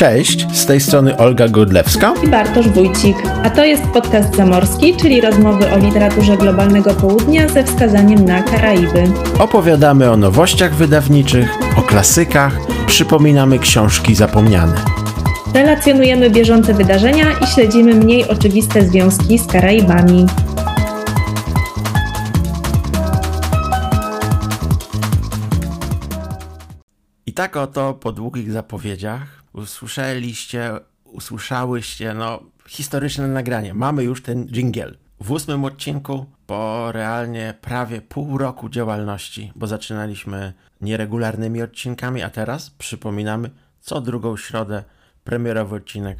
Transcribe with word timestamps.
Cześć, 0.00 0.46
z 0.52 0.66
tej 0.66 0.80
strony 0.80 1.16
Olga 1.16 1.48
Godlewska 1.48 2.14
i 2.24 2.28
Bartosz 2.28 2.68
Wójcik, 2.68 3.16
a 3.42 3.50
to 3.50 3.64
jest 3.64 3.82
podcast 3.82 4.36
Zamorski, 4.36 4.96
czyli 4.96 5.20
rozmowy 5.20 5.72
o 5.72 5.78
literaturze 5.78 6.36
globalnego 6.36 6.94
południa 6.94 7.48
ze 7.48 7.64
wskazaniem 7.64 8.24
na 8.24 8.42
Karaiby. 8.42 9.04
Opowiadamy 9.38 10.10
o 10.10 10.16
nowościach 10.16 10.74
wydawniczych, 10.74 11.48
o 11.76 11.82
klasykach, 11.82 12.52
przypominamy 12.86 13.58
książki 13.58 14.14
zapomniane. 14.14 14.74
Relacjonujemy 15.54 16.30
bieżące 16.30 16.74
wydarzenia 16.74 17.26
i 17.44 17.46
śledzimy 17.46 17.94
mniej 17.94 18.28
oczywiste 18.28 18.82
związki 18.82 19.38
z 19.38 19.46
Karaibami. 19.46 20.26
Tak 27.40 27.56
oto 27.56 27.94
po 27.94 28.12
długich 28.12 28.52
zapowiedziach 28.52 29.42
usłyszeliście, 29.52 30.72
usłyszałyście 31.04 32.14
no, 32.14 32.40
historyczne 32.68 33.28
nagranie. 33.28 33.74
Mamy 33.74 34.04
już 34.04 34.22
ten 34.22 34.46
jingle. 34.46 34.94
W 35.20 35.30
ósmym 35.30 35.64
odcinku 35.64 36.26
po 36.46 36.92
realnie 36.92 37.54
prawie 37.60 38.00
pół 38.00 38.38
roku 38.38 38.68
działalności, 38.68 39.52
bo 39.56 39.66
zaczynaliśmy 39.66 40.52
nieregularnymi 40.80 41.62
odcinkami, 41.62 42.22
a 42.22 42.30
teraz 42.30 42.70
przypominamy 42.70 43.50
co 43.80 44.00
drugą 44.00 44.36
środę 44.36 44.84
premierowy 45.24 45.76
odcinek 45.76 46.18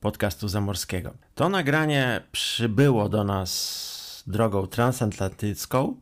podcastu 0.00 0.48
zamorskiego. 0.48 1.14
To 1.34 1.48
nagranie 1.48 2.20
przybyło 2.32 3.08
do 3.08 3.24
nas 3.24 4.24
drogą 4.26 4.66
transatlantycką, 4.66 5.96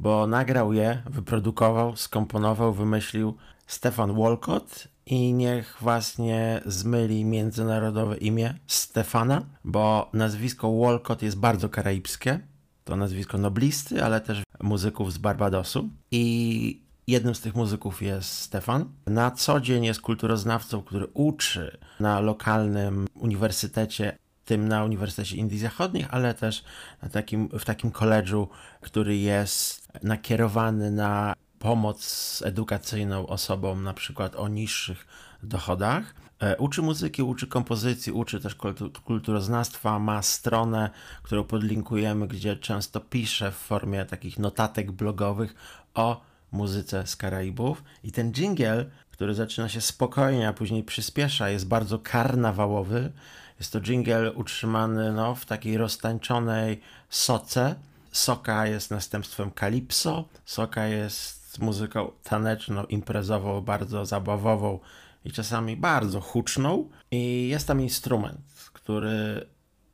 bo 0.00 0.26
nagrał 0.26 0.72
je, 0.72 1.02
wyprodukował, 1.06 1.96
skomponował, 1.96 2.72
wymyślił 2.72 3.36
Stefan 3.66 4.14
Walcott 4.14 4.88
i 5.06 5.32
niech 5.32 5.76
was 5.80 6.18
nie 6.18 6.60
zmyli 6.66 7.24
międzynarodowe 7.24 8.16
imię 8.16 8.54
Stefana, 8.66 9.42
bo 9.64 10.10
nazwisko 10.12 10.78
Walcott 10.78 11.22
jest 11.22 11.36
bardzo 11.38 11.68
karaibskie. 11.68 12.40
To 12.84 12.96
nazwisko 12.96 13.38
noblisty, 13.38 14.04
ale 14.04 14.20
też 14.20 14.42
muzyków 14.62 15.12
z 15.12 15.18
Barbadosu. 15.18 15.88
I 16.10 16.82
jednym 17.06 17.34
z 17.34 17.40
tych 17.40 17.54
muzyków 17.54 18.02
jest 18.02 18.38
Stefan. 18.38 18.88
Na 19.06 19.30
co 19.30 19.60
dzień 19.60 19.84
jest 19.84 20.00
kulturoznawcą, 20.00 20.82
który 20.82 21.06
uczy 21.06 21.78
na 22.00 22.20
lokalnym 22.20 23.06
uniwersytecie 23.14 24.18
tym 24.44 24.68
na 24.68 24.84
Uniwersytecie 24.84 25.36
Indii 25.36 25.58
Zachodnich, 25.58 26.06
ale 26.10 26.34
też 26.34 26.64
takim, 27.12 27.48
w 27.48 27.64
takim 27.64 27.90
koledżu, 27.90 28.48
który 28.80 29.16
jest 29.16 29.88
nakierowany 30.02 30.90
na 30.90 31.34
pomoc 31.62 32.42
edukacyjną 32.46 33.26
osobom 33.26 33.82
na 33.82 33.94
przykład 33.94 34.36
o 34.36 34.48
niższych 34.48 35.06
dochodach. 35.42 36.14
E, 36.40 36.56
uczy 36.56 36.82
muzyki, 36.82 37.22
uczy 37.22 37.46
kompozycji, 37.46 38.12
uczy 38.12 38.40
też 38.40 38.56
kulturoznawstwa, 39.04 39.98
ma 39.98 40.22
stronę, 40.22 40.90
którą 41.22 41.44
podlinkujemy, 41.44 42.28
gdzie 42.28 42.56
często 42.56 43.00
pisze 43.00 43.52
w 43.52 43.54
formie 43.54 44.04
takich 44.04 44.38
notatek 44.38 44.92
blogowych 44.92 45.54
o 45.94 46.20
muzyce 46.52 47.06
z 47.06 47.16
Karaibów. 47.16 47.84
I 48.04 48.12
ten 48.12 48.32
jingle, 48.32 48.84
który 49.10 49.34
zaczyna 49.34 49.68
się 49.68 49.80
spokojnie, 49.80 50.48
a 50.48 50.52
później 50.52 50.82
przyspiesza, 50.82 51.50
jest 51.50 51.68
bardzo 51.68 51.98
karnawałowy. 51.98 53.12
Jest 53.58 53.72
to 53.72 53.80
jingle 53.80 54.32
utrzymany 54.32 55.12
no, 55.12 55.34
w 55.34 55.44
takiej 55.46 55.76
roztańczonej 55.76 56.80
soce. 57.10 57.74
Soka 58.12 58.66
jest 58.66 58.90
następstwem 58.90 59.50
kalipso, 59.50 60.24
soka 60.44 60.86
jest 60.86 61.41
muzyką 61.58 62.10
taneczną, 62.22 62.84
imprezową, 62.84 63.60
bardzo 63.60 64.06
zabawową 64.06 64.78
i 65.24 65.32
czasami 65.32 65.76
bardzo 65.76 66.20
huczną. 66.20 66.88
I 67.10 67.48
jest 67.48 67.66
tam 67.66 67.80
instrument, 67.80 68.70
który 68.72 69.46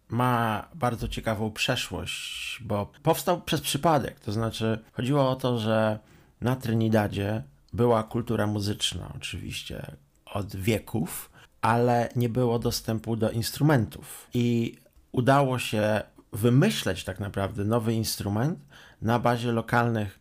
ma 0.09 0.69
bardzo 0.75 1.09
ciekawą 1.09 1.51
przeszłość, 1.51 2.59
bo 2.63 2.93
powstał 3.03 3.41
przez 3.41 3.61
przypadek. 3.61 4.21
To 4.21 4.33
znaczy, 4.33 4.79
chodziło 4.93 5.31
o 5.31 5.37
to, 5.37 5.59
że 5.59 5.99
na 6.41 6.57
Trinidadzie 6.57 7.43
była 7.73 8.03
kultura 8.03 8.47
muzyczna, 8.47 9.13
oczywiście 9.17 9.97
od 10.25 10.57
wieków, 10.57 11.31
ale 11.61 12.09
nie 12.17 12.29
było 12.29 12.59
dostępu 12.59 13.17
do 13.17 13.31
instrumentów. 13.31 14.29
I 14.35 14.79
udało 15.13 15.59
się 15.59 16.03
wymyśleć 16.33 17.05
tak 17.05 17.21
naprawdę 17.21 17.65
nowy 17.65 17.95
instrument 17.95 18.59
na 19.03 19.19
bazie 19.19 19.53
lokalnych 19.53 20.18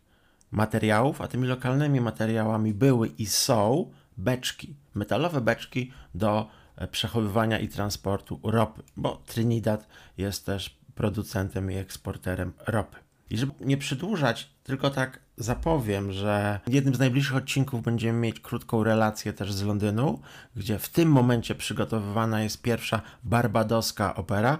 materiałów, 0.50 1.20
a 1.20 1.28
tymi 1.28 1.48
lokalnymi 1.48 2.00
materiałami 2.00 2.74
były 2.74 3.08
i 3.08 3.26
są 3.26 3.90
beczki, 4.16 4.76
metalowe 4.94 5.40
beczki 5.40 5.92
do 6.14 6.48
e, 6.76 6.88
przechowywania 6.88 7.58
i 7.58 7.68
transportu 7.68 8.40
ropy, 8.42 8.82
bo 8.96 9.22
Trinidad 9.26 9.88
jest 10.18 10.46
też 10.46 10.78
producentem 10.94 11.70
i 11.70 11.74
eksporterem 11.74 12.52
ropy. 12.66 12.96
I 13.30 13.38
żeby 13.38 13.52
nie 13.60 13.76
przedłużać, 13.76 14.50
tylko 14.62 14.90
tak 14.90 15.20
zapowiem, 15.36 16.12
że 16.12 16.60
w 16.66 16.72
jednym 16.72 16.94
z 16.94 16.98
najbliższych 16.98 17.36
odcinków 17.36 17.82
będziemy 17.82 18.18
mieć 18.18 18.40
krótką 18.40 18.84
relację 18.84 19.32
też 19.32 19.52
z 19.52 19.62
Londynu, 19.62 20.20
gdzie 20.56 20.78
w 20.78 20.88
tym 20.88 21.08
momencie 21.08 21.54
przygotowywana 21.54 22.42
jest 22.42 22.62
pierwsza 22.62 23.00
barbadoska 23.24 24.14
opera 24.14 24.58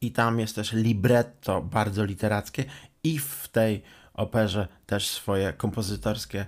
i 0.00 0.12
tam 0.12 0.40
jest 0.40 0.54
też 0.54 0.72
libretto 0.72 1.62
bardzo 1.62 2.04
literackie 2.04 2.64
i 3.04 3.18
w 3.18 3.48
tej 3.48 3.82
operze 4.16 4.68
też 4.86 5.08
swoje 5.08 5.52
kompozytorskie 5.52 6.46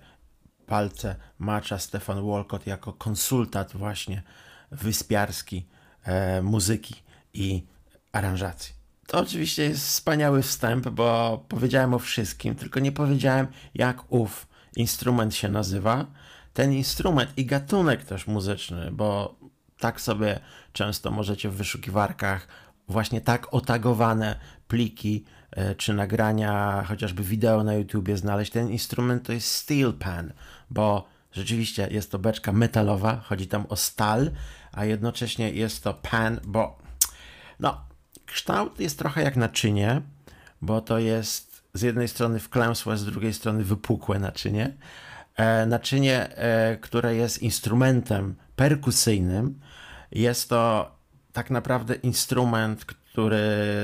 palce 0.66 1.16
macza 1.38 1.78
Stefan 1.78 2.26
Walcott 2.26 2.66
jako 2.66 2.92
konsultant 2.92 3.72
właśnie 3.72 4.22
wyspiarski 4.70 5.66
e, 6.04 6.42
muzyki 6.42 6.94
i 7.34 7.66
aranżacji. 8.12 8.74
To 9.06 9.18
oczywiście 9.18 9.62
jest 9.62 9.86
wspaniały 9.86 10.42
wstęp, 10.42 10.88
bo 10.88 11.44
powiedziałem 11.48 11.94
o 11.94 11.98
wszystkim, 11.98 12.54
tylko 12.54 12.80
nie 12.80 12.92
powiedziałem, 12.92 13.46
jak 13.74 14.12
ów 14.12 14.48
instrument 14.76 15.34
się 15.34 15.48
nazywa. 15.48 16.06
Ten 16.52 16.72
instrument 16.72 17.30
i 17.36 17.46
gatunek 17.46 18.04
też 18.04 18.26
muzyczny, 18.26 18.90
bo 18.90 19.38
tak 19.78 20.00
sobie 20.00 20.40
często 20.72 21.10
możecie 21.10 21.48
w 21.48 21.54
wyszukiwarkach 21.54 22.48
właśnie 22.88 23.20
tak 23.20 23.54
otagowane 23.54 24.40
pliki 24.68 25.24
czy 25.76 25.94
nagrania, 25.94 26.84
chociażby 26.88 27.22
wideo 27.22 27.64
na 27.64 27.74
YouTubie 27.74 28.16
znaleźć. 28.16 28.52
Ten 28.52 28.70
instrument 28.70 29.26
to 29.26 29.32
jest 29.32 29.50
steel 29.50 29.92
pan, 29.92 30.32
bo 30.70 31.08
rzeczywiście 31.32 31.88
jest 31.90 32.10
to 32.10 32.18
beczka 32.18 32.52
metalowa, 32.52 33.20
chodzi 33.24 33.46
tam 33.46 33.66
o 33.68 33.76
stal, 33.76 34.30
a 34.72 34.84
jednocześnie 34.84 35.50
jest 35.50 35.84
to 35.84 35.94
pan, 35.94 36.40
bo 36.44 36.78
no, 37.60 37.80
kształt 38.26 38.80
jest 38.80 38.98
trochę 38.98 39.22
jak 39.22 39.36
naczynie, 39.36 40.02
bo 40.62 40.80
to 40.80 40.98
jest 40.98 41.62
z 41.74 41.82
jednej 41.82 42.08
strony 42.08 42.38
wklęsłe, 42.38 42.96
z 42.96 43.04
drugiej 43.04 43.34
strony 43.34 43.64
wypukłe 43.64 44.18
naczynie. 44.18 44.76
E, 45.36 45.66
naczynie, 45.66 46.36
e, 46.36 46.76
które 46.76 47.14
jest 47.14 47.42
instrumentem 47.42 48.34
perkusyjnym, 48.56 49.60
jest 50.12 50.48
to 50.48 50.90
tak 51.32 51.50
naprawdę 51.50 51.94
instrument, 51.94 52.84
który 53.12 53.38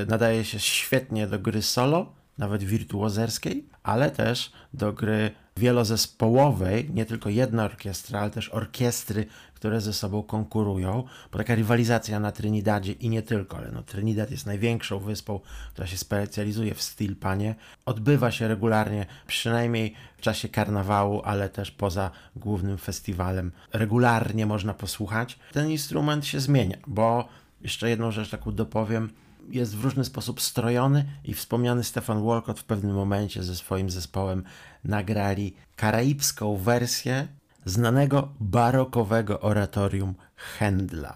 nadaje 0.07 0.45
się 0.45 0.59
świetnie 0.59 1.27
do 1.27 1.39
gry 1.39 1.61
solo, 1.61 2.13
nawet 2.37 2.63
wirtuozerskiej, 2.63 3.65
ale 3.83 4.11
też 4.11 4.51
do 4.73 4.93
gry 4.93 5.31
wielozespołowej, 5.57 6.89
nie 6.93 7.05
tylko 7.05 7.29
jedna 7.29 7.63
orkiestra, 7.63 8.19
ale 8.19 8.29
też 8.29 8.49
orkiestry, 8.49 9.25
które 9.53 9.81
ze 9.81 9.93
sobą 9.93 10.23
konkurują, 10.23 11.03
bo 11.31 11.37
taka 11.37 11.55
rywalizacja 11.55 12.19
na 12.19 12.31
Trinidadzie 12.31 12.91
i 12.91 13.09
nie 13.09 13.21
tylko, 13.21 13.57
ale 13.57 13.71
no 13.71 13.83
Trinidad 13.83 14.31
jest 14.31 14.45
największą 14.45 14.99
wyspą, 14.99 15.39
która 15.73 15.87
się 15.87 15.97
specjalizuje 15.97 16.73
w 16.73 16.81
steel 16.81 17.15
panie, 17.15 17.55
odbywa 17.85 18.31
się 18.31 18.47
regularnie, 18.47 19.05
przynajmniej 19.27 19.93
w 20.17 20.21
czasie 20.21 20.49
karnawału, 20.49 21.21
ale 21.23 21.49
też 21.49 21.71
poza 21.71 22.11
głównym 22.35 22.77
festiwalem. 22.77 23.51
Regularnie 23.73 24.45
można 24.45 24.73
posłuchać. 24.73 25.39
Ten 25.53 25.71
instrument 25.71 26.25
się 26.25 26.39
zmienia, 26.39 26.77
bo 26.87 27.27
jeszcze 27.61 27.89
jedną 27.89 28.11
rzecz 28.11 28.29
taką 28.29 28.51
dopowiem, 28.51 29.09
jest 29.49 29.77
w 29.77 29.83
różny 29.83 30.05
sposób 30.05 30.41
strojony 30.41 31.05
i 31.23 31.33
wspomniany 31.33 31.83
Stefan 31.83 32.25
Walcott 32.25 32.59
w 32.59 32.63
pewnym 32.63 32.95
momencie 32.95 33.43
ze 33.43 33.55
swoim 33.55 33.89
zespołem 33.89 34.43
nagrali 34.83 35.53
karaibską 35.75 36.57
wersję 36.57 37.27
znanego 37.65 38.29
barokowego 38.39 39.39
oratorium 39.39 40.13
Händla. 40.59 41.13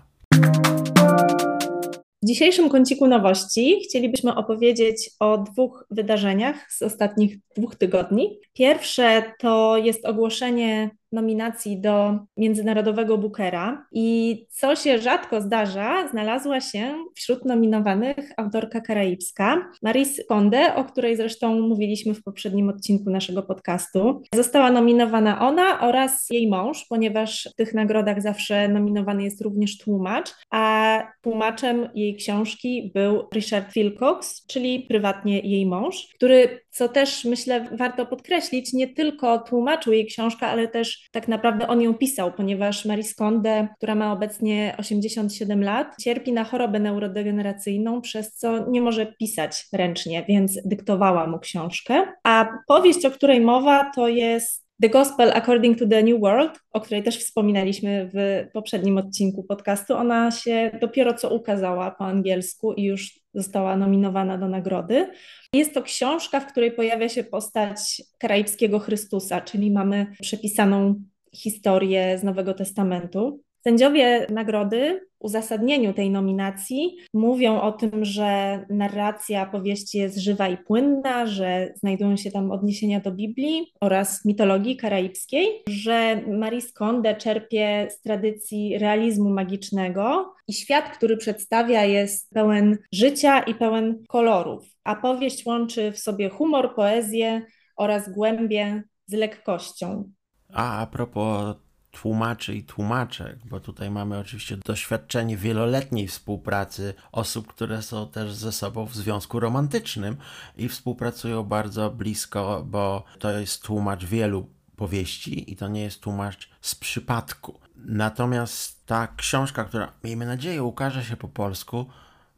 W 2.24 2.28
dzisiejszym 2.28 2.70
kąciku 2.70 3.08
nowości 3.08 3.80
chcielibyśmy 3.84 4.36
opowiedzieć 4.36 5.10
o 5.20 5.38
dwóch 5.38 5.86
wydarzeniach 5.92 6.72
z 6.72 6.82
ostatnich 6.82 7.38
dwóch 7.58 7.76
tygodni. 7.76 8.40
Pierwsze 8.54 9.34
to 9.40 9.78
jest 9.78 10.06
ogłoszenie 10.06 10.99
nominacji 11.12 11.82
do 11.82 12.20
Międzynarodowego 12.38 13.18
Bookera 13.18 13.86
i 13.92 14.38
co 14.50 14.76
się 14.76 15.00
rzadko 15.00 15.42
zdarza, 15.42 16.08
znalazła 16.08 16.62
się 16.62 16.94
wśród 17.16 17.46
nominowanych 17.46 18.32
autorka 18.38 18.82
karaibska 18.82 19.70
Maris 19.84 20.22
Konde, 20.28 20.76
o 20.76 20.86
której 20.86 21.18
zresztą 21.18 21.62
mówiliśmy 21.62 22.14
w 22.14 22.24
poprzednim 22.24 22.70
odcinku 22.70 23.10
naszego 23.10 23.44
podcastu. 23.44 24.22
Została 24.36 24.72
nominowana 24.72 25.48
ona 25.48 25.82
oraz 25.82 26.28
jej 26.30 26.48
mąż, 26.48 26.86
ponieważ 26.90 27.50
w 27.54 27.56
tych 27.56 27.74
nagrodach 27.74 28.22
zawsze 28.22 28.68
nominowany 28.68 29.24
jest 29.24 29.42
również 29.42 29.78
tłumacz, 29.78 30.30
a 30.52 31.04
tłumaczem 31.22 31.90
jej 31.96 32.16
książki 32.16 32.92
był 32.96 33.28
Richard 33.34 33.74
Wilcox, 33.74 34.46
czyli 34.48 34.80
prywatnie 34.80 35.40
jej 35.40 35.66
mąż, 35.66 36.08
który, 36.16 36.62
co 36.70 36.90
też 36.90 37.26
myślę 37.26 37.70
warto 37.72 38.06
podkreślić, 38.06 38.74
nie 38.74 38.88
tylko 38.88 39.40
tłumaczył 39.40 39.94
jej 39.94 40.06
książkę, 40.06 40.48
ale 40.48 40.68
też 40.68 40.99
tak 41.12 41.28
naprawdę 41.28 41.68
on 41.68 41.82
ją 41.82 41.94
pisał, 41.94 42.32
ponieważ 42.32 42.86
Marie 42.86 43.04
Konde, 43.18 43.68
która 43.78 43.96
ma 43.96 44.14
obecnie 44.14 44.76
87 44.80 45.64
lat, 45.64 45.96
cierpi 46.02 46.34
na 46.34 46.44
chorobę 46.44 46.80
neurodegeneracyjną, 46.80 48.02
przez 48.02 48.36
co 48.36 48.70
nie 48.70 48.82
może 48.82 49.06
pisać 49.06 49.66
ręcznie, 49.74 50.26
więc 50.28 50.60
dyktowała 50.66 51.28
mu 51.28 51.40
książkę. 51.40 52.08
A 52.24 52.50
powieść, 52.68 53.06
o 53.06 53.12
której 53.12 53.42
mowa, 53.42 53.92
to 53.96 54.08
jest 54.08 54.69
The 54.82 54.90
Gospel 54.90 55.32
According 55.32 55.80
to 55.80 55.88
the 55.88 56.04
New 56.04 56.20
World, 56.22 56.60
o 56.72 56.82
której 56.82 57.04
też 57.04 57.20
wspominaliśmy 57.20 58.10
w 58.14 58.48
poprzednim 58.54 58.98
odcinku 58.98 59.44
podcastu, 59.44 59.94
ona 59.94 60.32
się 60.32 60.72
dopiero 60.82 61.14
co 61.14 61.30
ukazała 61.30 61.92
po 61.92 62.06
angielsku 62.06 62.74
i 62.74 62.84
już 62.84 63.20
została 63.34 63.78
nominowana 63.78 64.38
do 64.38 64.48
nagrody. 64.48 65.12
Jest 65.54 65.74
to 65.74 65.82
książka, 65.82 66.40
w 66.40 66.52
której 66.52 66.72
pojawia 66.72 67.10
się 67.10 67.24
postać 67.24 68.02
karaibskiego 68.18 68.80
Chrystusa, 68.80 69.42
czyli 69.42 69.72
mamy 69.72 70.08
przepisaną 70.22 70.96
historię 71.36 72.18
z 72.18 72.24
Nowego 72.24 72.54
Testamentu. 72.54 73.44
Sędziowie 73.64 74.28
nagrody 74.30 75.02
w 75.22 75.26
uzasadnieniu 75.26 75.94
tej 75.94 76.12
nominacji 76.12 76.98
mówią 77.14 77.62
o 77.62 77.72
tym, 77.72 78.06
że 78.06 78.60
narracja 78.70 79.46
powieści 79.46 79.98
jest 79.98 80.18
żywa 80.18 80.48
i 80.48 80.58
płynna, 80.58 81.26
że 81.28 81.74
znajdują 81.76 82.18
się 82.18 82.32
tam 82.32 82.52
odniesienia 82.52 83.00
do 83.00 83.12
Biblii 83.12 83.74
oraz 83.82 84.26
mitologii 84.26 84.78
karaibskiej, 84.78 85.64
że 85.70 86.22
Marie 86.28 86.62
Konde 86.76 87.16
czerpie 87.16 87.88
z 87.92 88.02
tradycji 88.02 88.78
realizmu 88.78 89.30
magicznego 89.30 90.34
i 90.48 90.54
świat, 90.54 90.98
który 90.98 91.18
przedstawia 91.18 91.86
jest 91.86 92.30
pełen 92.34 92.78
życia 92.94 93.40
i 93.40 93.56
pełen 93.56 94.04
kolorów, 94.08 94.66
a 94.84 94.96
powieść 94.96 95.46
łączy 95.46 95.92
w 95.92 96.00
sobie 96.00 96.30
humor, 96.30 96.76
poezję 96.76 97.42
oraz 97.78 98.14
głębię 98.14 98.84
z 99.06 99.14
lekkością. 99.14 100.12
A 100.54 100.82
a 100.82 100.88
propos 100.88 101.69
tłumaczy 102.02 102.56
i 102.56 102.64
tłumaczek, 102.64 103.38
bo 103.46 103.60
tutaj 103.60 103.92
mamy 103.92 104.18
oczywiście 104.18 104.58
doświadczenie 104.58 105.38
wieloletniej 105.38 106.08
współpracy 106.08 106.94
osób, 107.12 107.48
które 107.48 107.82
są 107.82 108.08
też 108.08 108.34
ze 108.34 108.52
sobą 108.52 108.86
w 108.86 108.96
związku 108.96 109.40
romantycznym 109.40 110.18
i 110.58 110.70
współpracują 110.70 111.44
bardzo 111.44 111.90
blisko, 111.92 112.64
bo 112.66 113.04
to 113.20 113.32
jest 113.32 113.64
tłumacz 113.64 114.06
wielu 114.06 114.50
powieści 114.76 115.52
i 115.52 115.56
to 115.56 115.68
nie 115.68 115.82
jest 115.82 116.02
tłumacz 116.02 116.50
z 116.62 116.76
przypadku. 116.76 117.60
Natomiast 117.76 118.86
ta 118.86 119.08
książka, 119.08 119.64
która 119.64 119.94
miejmy 120.04 120.26
nadzieję 120.26 120.64
ukaże 120.64 121.04
się 121.04 121.18
po 121.18 121.28
polsku, 121.28 121.86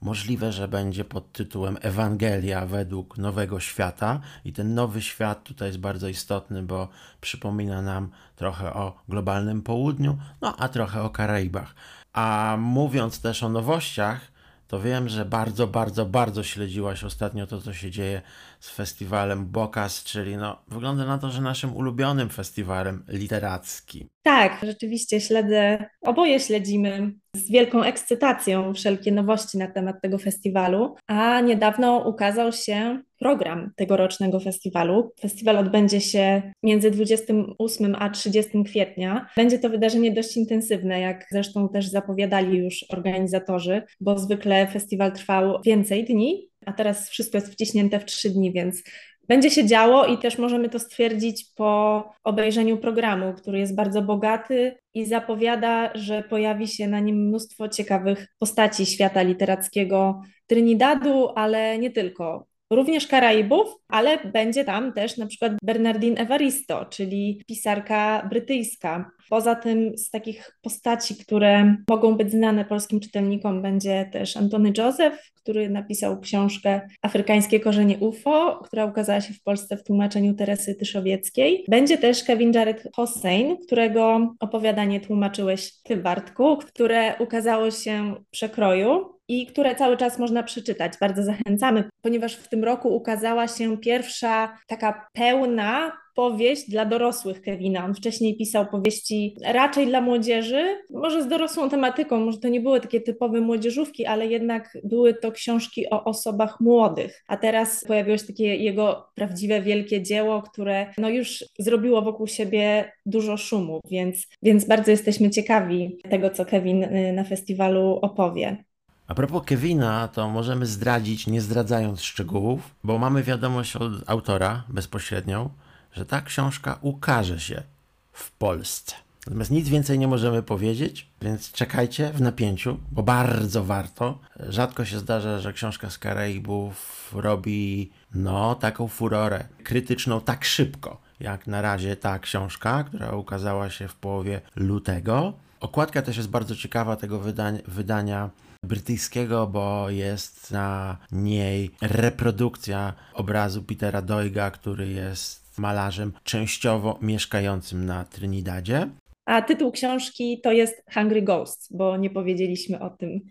Możliwe, 0.01 0.51
że 0.51 0.67
będzie 0.67 1.05
pod 1.05 1.31
tytułem 1.31 1.77
Ewangelia 1.81 2.65
według 2.65 3.17
Nowego 3.17 3.59
Świata, 3.59 4.19
i 4.45 4.53
ten 4.53 4.73
nowy 4.73 5.01
świat 5.01 5.43
tutaj 5.43 5.67
jest 5.67 5.79
bardzo 5.79 6.07
istotny, 6.07 6.63
bo 6.63 6.87
przypomina 7.21 7.81
nam 7.81 8.09
trochę 8.35 8.73
o 8.73 9.03
globalnym 9.09 9.61
południu, 9.61 10.17
no 10.41 10.55
a 10.57 10.69
trochę 10.69 11.01
o 11.01 11.09
Karaibach. 11.09 11.75
A 12.13 12.55
mówiąc 12.59 13.21
też 13.21 13.43
o 13.43 13.49
nowościach, 13.49 14.31
to 14.67 14.79
wiem, 14.79 15.09
że 15.09 15.25
bardzo, 15.25 15.67
bardzo, 15.67 16.05
bardzo 16.05 16.43
śledziłaś 16.43 17.03
ostatnio 17.03 17.47
to, 17.47 17.61
co 17.61 17.73
się 17.73 17.91
dzieje 17.91 18.21
z 18.61 18.69
festiwalem 18.69 19.45
Bokas, 19.45 20.03
czyli 20.03 20.37
no, 20.37 20.61
wygląda 20.67 21.05
na 21.05 21.17
to, 21.17 21.31
że 21.31 21.41
naszym 21.41 21.75
ulubionym 21.75 22.29
festiwalem 22.29 23.03
literackim. 23.07 24.07
Tak, 24.23 24.59
rzeczywiście 24.63 25.21
śledzę, 25.21 25.85
oboje 26.01 26.39
śledzimy 26.39 27.13
z 27.35 27.51
wielką 27.51 27.83
ekscytacją 27.83 28.73
wszelkie 28.73 29.11
nowości 29.11 29.57
na 29.57 29.67
temat 29.67 30.01
tego 30.01 30.17
festiwalu, 30.17 30.95
a 31.07 31.41
niedawno 31.41 31.97
ukazał 31.97 32.51
się 32.51 33.01
program 33.19 33.71
tegorocznego 33.75 34.39
festiwalu. 34.39 35.11
Festiwal 35.21 35.57
odbędzie 35.57 36.01
się 36.01 36.53
między 36.63 36.91
28 36.91 37.95
a 37.99 38.09
30 38.09 38.63
kwietnia. 38.63 39.27
Będzie 39.35 39.59
to 39.59 39.69
wydarzenie 39.69 40.11
dość 40.11 40.37
intensywne, 40.37 40.99
jak 40.99 41.25
zresztą 41.31 41.69
też 41.69 41.87
zapowiadali 41.87 42.57
już 42.57 42.85
organizatorzy, 42.89 43.81
bo 43.99 44.19
zwykle 44.19 44.67
festiwal 44.67 45.11
trwał 45.11 45.61
więcej 45.65 46.05
dni, 46.05 46.50
a 46.65 46.73
teraz 46.73 47.09
wszystko 47.09 47.37
jest 47.37 47.53
wciśnięte 47.53 47.99
w 47.99 48.05
trzy 48.05 48.29
dni, 48.29 48.51
więc 48.51 48.83
będzie 49.27 49.51
się 49.51 49.65
działo 49.65 50.05
i 50.05 50.17
też 50.17 50.37
możemy 50.37 50.69
to 50.69 50.79
stwierdzić 50.79 51.45
po 51.55 52.03
obejrzeniu 52.23 52.77
programu, 52.77 53.33
który 53.33 53.59
jest 53.59 53.75
bardzo 53.75 54.01
bogaty 54.01 54.77
i 54.93 55.05
zapowiada, 55.05 55.91
że 55.95 56.23
pojawi 56.23 56.67
się 56.67 56.87
na 56.87 56.99
nim 56.99 57.15
mnóstwo 57.15 57.69
ciekawych 57.69 58.27
postaci 58.39 58.85
świata 58.85 59.21
literackiego 59.21 60.21
Trinidadu, 60.47 61.29
ale 61.35 61.77
nie 61.77 61.91
tylko 61.91 62.47
również 62.71 63.07
Karaibów, 63.07 63.75
ale 63.87 64.17
będzie 64.25 64.65
tam 64.65 64.93
też 64.93 65.17
na 65.17 65.27
przykład 65.27 65.53
Bernardine 65.63 66.21
Evaristo, 66.21 66.85
czyli 66.85 67.43
pisarka 67.47 68.27
brytyjska. 68.29 69.11
Poza 69.29 69.55
tym 69.55 69.97
z 69.97 70.09
takich 70.09 70.57
postaci, 70.61 71.15
które 71.15 71.75
mogą 71.89 72.17
być 72.17 72.31
znane 72.31 72.65
polskim 72.65 72.99
czytelnikom, 72.99 73.61
będzie 73.61 74.09
też 74.11 74.37
Antony 74.37 74.73
Joseph, 74.77 75.31
który 75.35 75.69
napisał 75.69 76.19
książkę 76.19 76.81
Afrykańskie 77.01 77.59
korzenie 77.59 77.97
UFO, 77.97 78.59
która 78.63 78.85
ukazała 78.85 79.21
się 79.21 79.33
w 79.33 79.43
Polsce 79.43 79.77
w 79.77 79.83
tłumaczeniu 79.83 80.33
Teresy 80.33 80.75
Tyszowieckiej. 80.75 81.65
Będzie 81.67 81.97
też 81.97 82.23
Kevin 82.23 82.51
Jared 82.53 82.87
Hossein, 82.95 83.57
którego 83.65 84.33
opowiadanie 84.39 84.99
tłumaczyłeś 84.99 85.81
Ty, 85.83 85.97
Bartku, 85.97 86.57
które 86.57 87.15
ukazało 87.19 87.71
się 87.71 88.15
w 88.27 88.29
przekroju 88.29 89.21
i 89.27 89.45
które 89.45 89.75
cały 89.75 89.97
czas 89.97 90.19
można 90.19 90.43
przeczytać. 90.43 90.93
Bardzo 91.01 91.23
zachęcamy, 91.23 91.83
ponieważ 92.01 92.35
w 92.35 92.49
tym 92.49 92.63
roku 92.63 92.95
ukazała 92.95 93.47
się 93.47 93.77
pierwsza 93.77 94.57
taka 94.67 95.07
pełna 95.13 95.91
powieść 96.15 96.69
dla 96.69 96.85
dorosłych 96.85 97.41
Kevina. 97.41 97.85
On 97.85 97.95
wcześniej 97.95 98.37
pisał 98.37 98.65
powieści 98.65 99.35
raczej 99.45 99.87
dla 99.87 100.01
młodzieży, 100.01 100.77
może 100.89 101.23
z 101.23 101.27
dorosłą 101.27 101.69
tematyką, 101.69 102.19
może 102.19 102.37
to 102.37 102.47
nie 102.47 102.61
były 102.61 102.81
takie 102.81 103.01
typowe 103.01 103.41
młodzieżówki, 103.41 104.05
ale 104.05 104.27
jednak 104.27 104.77
były 104.83 105.13
to 105.13 105.31
książki 105.31 105.89
o 105.89 106.03
osobach 106.03 106.59
młodych. 106.59 107.23
A 107.27 107.37
teraz 107.37 107.83
pojawiło 107.87 108.17
się 108.17 108.27
takie 108.27 108.55
jego 108.55 109.07
prawdziwe 109.15 109.61
wielkie 109.61 110.03
dzieło, 110.03 110.41
które 110.41 110.93
no 110.97 111.09
już 111.09 111.45
zrobiło 111.59 112.01
wokół 112.01 112.27
siebie 112.27 112.91
dużo 113.05 113.37
szumu, 113.37 113.79
więc, 113.91 114.27
więc 114.43 114.65
bardzo 114.65 114.91
jesteśmy 114.91 115.29
ciekawi 115.29 115.97
tego, 116.09 116.29
co 116.29 116.45
Kevin 116.45 116.83
y, 116.83 117.13
na 117.13 117.23
festiwalu 117.23 117.99
opowie. 118.01 118.63
A 119.07 119.15
propos 119.15 119.43
Kevina, 119.45 120.07
to 120.07 120.29
możemy 120.29 120.65
zdradzić, 120.65 121.27
nie 121.27 121.41
zdradzając 121.41 122.01
szczegółów, 122.01 122.75
bo 122.83 122.97
mamy 122.97 123.23
wiadomość 123.23 123.75
od 123.75 123.91
autora 124.07 124.63
bezpośrednią, 124.69 125.49
że 125.93 126.05
ta 126.05 126.21
książka 126.21 126.77
ukaże 126.81 127.39
się 127.39 127.63
w 128.11 128.31
Polsce. 128.31 128.95
Natomiast 129.25 129.51
nic 129.51 129.69
więcej 129.69 129.99
nie 129.99 130.07
możemy 130.07 130.43
powiedzieć, 130.43 131.07
więc 131.21 131.51
czekajcie 131.51 132.11
w 132.13 132.21
napięciu, 132.21 132.77
bo 132.91 133.03
bardzo 133.03 133.63
warto. 133.63 134.19
Rzadko 134.49 134.85
się 134.85 134.99
zdarza, 134.99 135.39
że 135.39 135.53
książka 135.53 135.89
z 135.89 135.97
Karaibów 135.97 137.11
robi 137.15 137.91
no 138.13 138.55
taką 138.55 138.87
furorę 138.87 139.43
krytyczną 139.63 140.21
tak 140.21 140.45
szybko, 140.45 141.01
jak 141.19 141.47
na 141.47 141.61
razie 141.61 141.95
ta 141.95 142.19
książka, 142.19 142.83
która 142.83 143.11
ukazała 143.11 143.69
się 143.69 143.87
w 143.87 143.95
połowie 143.95 144.41
lutego. 144.55 145.33
Okładka 145.59 146.01
też 146.01 146.17
jest 146.17 146.29
bardzo 146.29 146.55
ciekawa 146.55 146.95
tego 146.95 147.19
wydania, 147.19 147.59
wydania 147.67 148.29
brytyjskiego, 148.63 149.47
bo 149.47 149.89
jest 149.89 150.51
na 150.51 150.97
niej 151.11 151.71
reprodukcja 151.81 152.93
obrazu 153.13 153.63
Petera 153.63 154.01
Doiga, 154.01 154.51
który 154.51 154.87
jest 154.87 155.40
malarzem 155.61 156.13
częściowo 156.23 156.99
mieszkającym 157.01 157.85
na 157.85 158.05
Trinidadzie. 158.05 158.89
A 159.25 159.41
tytuł 159.41 159.71
książki 159.71 160.41
to 160.43 160.51
jest 160.51 160.83
Hungry 160.93 161.21
Ghosts, 161.21 161.73
bo 161.73 161.97
nie 161.97 162.09
powiedzieliśmy 162.09 162.79
o 162.79 162.89
tym. 162.89 163.21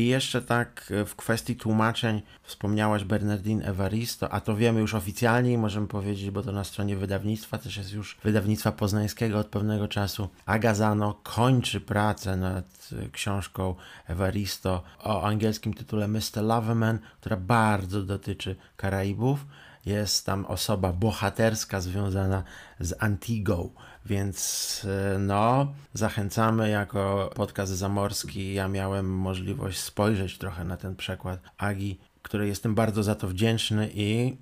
I 0.00 0.06
jeszcze 0.06 0.42
tak 0.42 0.92
w 1.06 1.16
kwestii 1.16 1.56
tłumaczeń 1.56 2.22
wspomniałaś 2.42 3.04
Bernardine 3.04 3.64
Evaristo, 3.64 4.32
a 4.32 4.40
to 4.40 4.56
wiemy 4.56 4.80
już 4.80 4.94
oficjalnie 4.94 5.52
i 5.52 5.58
możemy 5.58 5.86
powiedzieć, 5.86 6.30
bo 6.30 6.42
to 6.42 6.52
na 6.52 6.64
stronie 6.64 6.96
wydawnictwa, 6.96 7.58
też 7.58 7.76
jest 7.76 7.92
już 7.92 8.18
wydawnictwa 8.24 8.72
poznańskiego 8.72 9.38
od 9.38 9.46
pewnego 9.46 9.88
czasu. 9.88 10.28
Agazano 10.46 11.20
kończy 11.22 11.80
pracę 11.80 12.36
nad 12.36 12.90
książką 13.12 13.74
Evaristo 14.06 14.82
o 15.04 15.22
angielskim 15.22 15.74
tytule 15.74 16.08
Mr. 16.08 16.42
Loverman, 16.42 16.98
która 17.20 17.36
bardzo 17.36 18.02
dotyczy 18.02 18.56
Karaibów. 18.76 19.46
Jest 19.88 20.26
tam 20.26 20.46
osoba 20.46 20.92
bohaterska 20.92 21.80
związana 21.80 22.44
z 22.80 22.94
Antigą, 23.02 23.70
Więc 24.06 24.86
e, 25.14 25.18
no, 25.18 25.72
zachęcamy 25.92 26.70
jako 26.70 27.30
podcast 27.34 27.72
zamorski. 27.72 28.54
Ja 28.54 28.68
miałem 28.68 29.18
możliwość 29.18 29.78
spojrzeć 29.78 30.38
trochę 30.38 30.64
na 30.64 30.76
ten 30.76 30.96
przekład 30.96 31.40
Agi, 31.58 31.98
której 32.22 32.48
jestem 32.48 32.74
bardzo 32.74 33.02
za 33.02 33.14
to 33.14 33.28
wdzięczny 33.28 33.88
i 33.94 34.36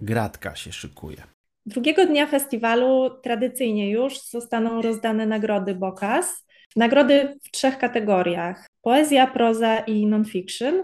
gratka 0.00 0.54
się 0.56 0.72
szykuje. 0.72 1.22
Drugiego 1.66 2.06
dnia 2.06 2.26
festiwalu 2.26 3.10
tradycyjnie 3.22 3.90
już 3.90 4.20
zostaną 4.20 4.82
rozdane 4.82 5.26
nagrody 5.26 5.74
Bokas. 5.74 6.46
Nagrody 6.76 7.38
w 7.44 7.50
trzech 7.50 7.78
kategoriach: 7.78 8.66
poezja, 8.82 9.26
proza 9.26 9.78
i 9.78 10.06
non-fiction. 10.06 10.82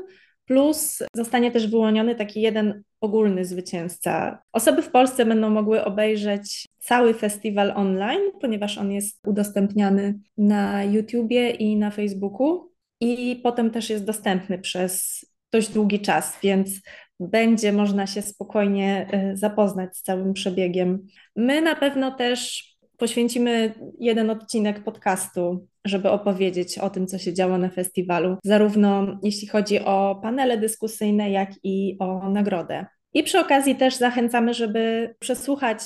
Plus 0.52 1.02
zostanie 1.14 1.50
też 1.50 1.66
wyłoniony 1.66 2.14
taki 2.14 2.40
jeden 2.40 2.82
ogólny 3.00 3.44
zwycięzca. 3.44 4.42
Osoby 4.52 4.82
w 4.82 4.90
Polsce 4.90 5.26
będą 5.26 5.50
mogły 5.50 5.84
obejrzeć 5.84 6.68
cały 6.78 7.14
festiwal 7.14 7.72
online, 7.76 8.20
ponieważ 8.40 8.78
on 8.78 8.92
jest 8.92 9.26
udostępniany 9.26 10.18
na 10.38 10.84
YouTubie 10.84 11.50
i 11.50 11.76
na 11.76 11.90
Facebooku. 11.90 12.72
I 13.00 13.40
potem 13.42 13.70
też 13.70 13.90
jest 13.90 14.04
dostępny 14.04 14.58
przez 14.58 15.24
dość 15.52 15.72
długi 15.72 16.00
czas, 16.00 16.38
więc 16.42 16.70
będzie 17.20 17.72
można 17.72 18.06
się 18.06 18.22
spokojnie 18.22 19.08
y, 19.32 19.36
zapoznać 19.36 19.96
z 19.96 20.02
całym 20.02 20.32
przebiegiem. 20.32 21.06
My 21.36 21.62
na 21.62 21.76
pewno 21.76 22.10
też 22.10 22.71
poświęcimy 22.98 23.74
jeden 23.98 24.30
odcinek 24.30 24.84
podcastu, 24.84 25.66
żeby 25.84 26.10
opowiedzieć 26.10 26.78
o 26.78 26.90
tym, 26.90 27.06
co 27.06 27.18
się 27.18 27.34
działo 27.34 27.58
na 27.58 27.68
festiwalu, 27.68 28.36
zarówno 28.44 29.18
jeśli 29.22 29.48
chodzi 29.48 29.80
o 29.80 30.20
panele 30.22 30.58
dyskusyjne, 30.58 31.30
jak 31.30 31.50
i 31.64 31.96
o 32.00 32.30
nagrodę. 32.30 32.86
I 33.14 33.22
przy 33.22 33.38
okazji 33.38 33.74
też 33.74 33.96
zachęcamy, 33.96 34.54
żeby 34.54 35.14
przesłuchać 35.18 35.80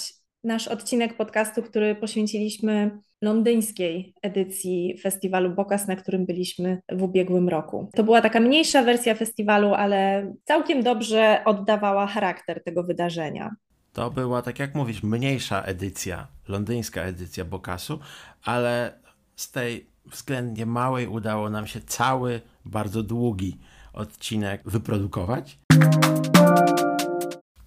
nasz 0.45 0.69
odcinek 0.69 1.17
podcastu, 1.17 1.63
który 1.63 1.95
poświęciliśmy 1.95 2.91
londyńskiej 3.23 4.15
edycji 4.23 4.99
festiwalu 5.03 5.51
Bokas, 5.51 5.89
na 5.89 5.97
którym 5.97 6.27
byliśmy 6.27 6.81
w 6.93 7.03
ubiegłym 7.03 7.49
roku. 7.49 7.91
To 7.95 8.05
była 8.05 8.21
taka 8.21 8.41
mniejsza 8.41 8.83
wersja 8.83 9.15
festiwalu, 9.15 9.75
ale 9.75 10.33
całkiem 10.45 10.83
dobrze 10.83 11.41
oddawała 11.45 12.07
charakter 12.07 12.63
tego 12.65 12.83
wydarzenia. 12.83 13.51
To 13.97 14.11
była, 14.11 14.43
tak 14.43 14.59
jak 14.59 14.75
mówisz, 14.75 15.03
mniejsza 15.03 15.63
edycja, 15.63 16.27
londyńska 16.49 17.01
edycja 17.01 17.45
Bokasu, 17.45 17.99
ale 18.45 18.99
z 19.37 19.51
tej 19.51 19.87
względnie 20.07 20.67
małej 20.67 21.07
udało 21.07 21.51
nam 21.51 21.67
się 21.67 21.81
cały, 21.81 22.41
bardzo 22.65 23.03
długi 23.03 23.59
odcinek 23.93 24.63
wyprodukować. 24.65 25.59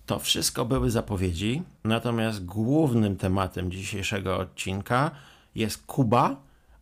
To 0.05 0.19
wszystko 0.19 0.65
były 0.65 0.91
zapowiedzi, 0.91 1.63
natomiast 1.83 2.45
głównym 2.45 3.17
tematem 3.17 3.71
dzisiejszego 3.71 4.37
odcinka 4.37 5.11
jest 5.55 5.85
Kuba, 5.85 6.35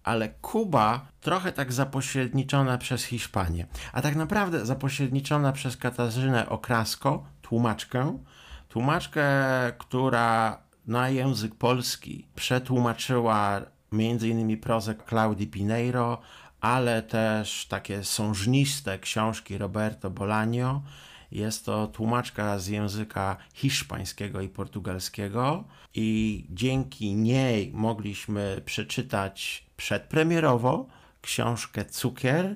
ale 0.03 0.29
Kuba 0.29 1.07
trochę 1.21 1.51
tak 1.51 1.73
zapośredniczona 1.73 2.77
przez 2.77 3.03
Hiszpanię, 3.03 3.67
a 3.93 4.01
tak 4.01 4.15
naprawdę 4.15 4.65
zapośredniczona 4.65 5.51
przez 5.51 5.77
Katarzynę 5.77 6.49
Okrasko, 6.49 7.23
tłumaczkę, 7.41 8.17
tłumaczkę, 8.69 9.25
która 9.77 10.57
na 10.87 11.09
język 11.09 11.55
polski 11.55 12.27
przetłumaczyła 12.35 13.61
m.in. 13.93 14.59
prozę 14.59 14.95
Claudii 15.09 15.47
Pineiro, 15.47 16.21
ale 16.61 17.03
też 17.03 17.65
takie 17.65 18.03
sążniste 18.03 18.99
książki 18.99 19.57
Roberto 19.57 20.11
Bolaño, 20.11 20.81
jest 21.31 21.65
to 21.65 21.87
tłumaczka 21.87 22.59
z 22.59 22.67
języka 22.67 23.37
hiszpańskiego 23.53 24.41
i 24.41 24.49
portugalskiego 24.49 25.63
i 25.93 26.45
dzięki 26.49 27.15
niej 27.15 27.71
mogliśmy 27.73 28.61
przeczytać 28.65 29.65
przedpremierowo 29.77 30.87
książkę 31.21 31.85
Cukier, 31.85 32.55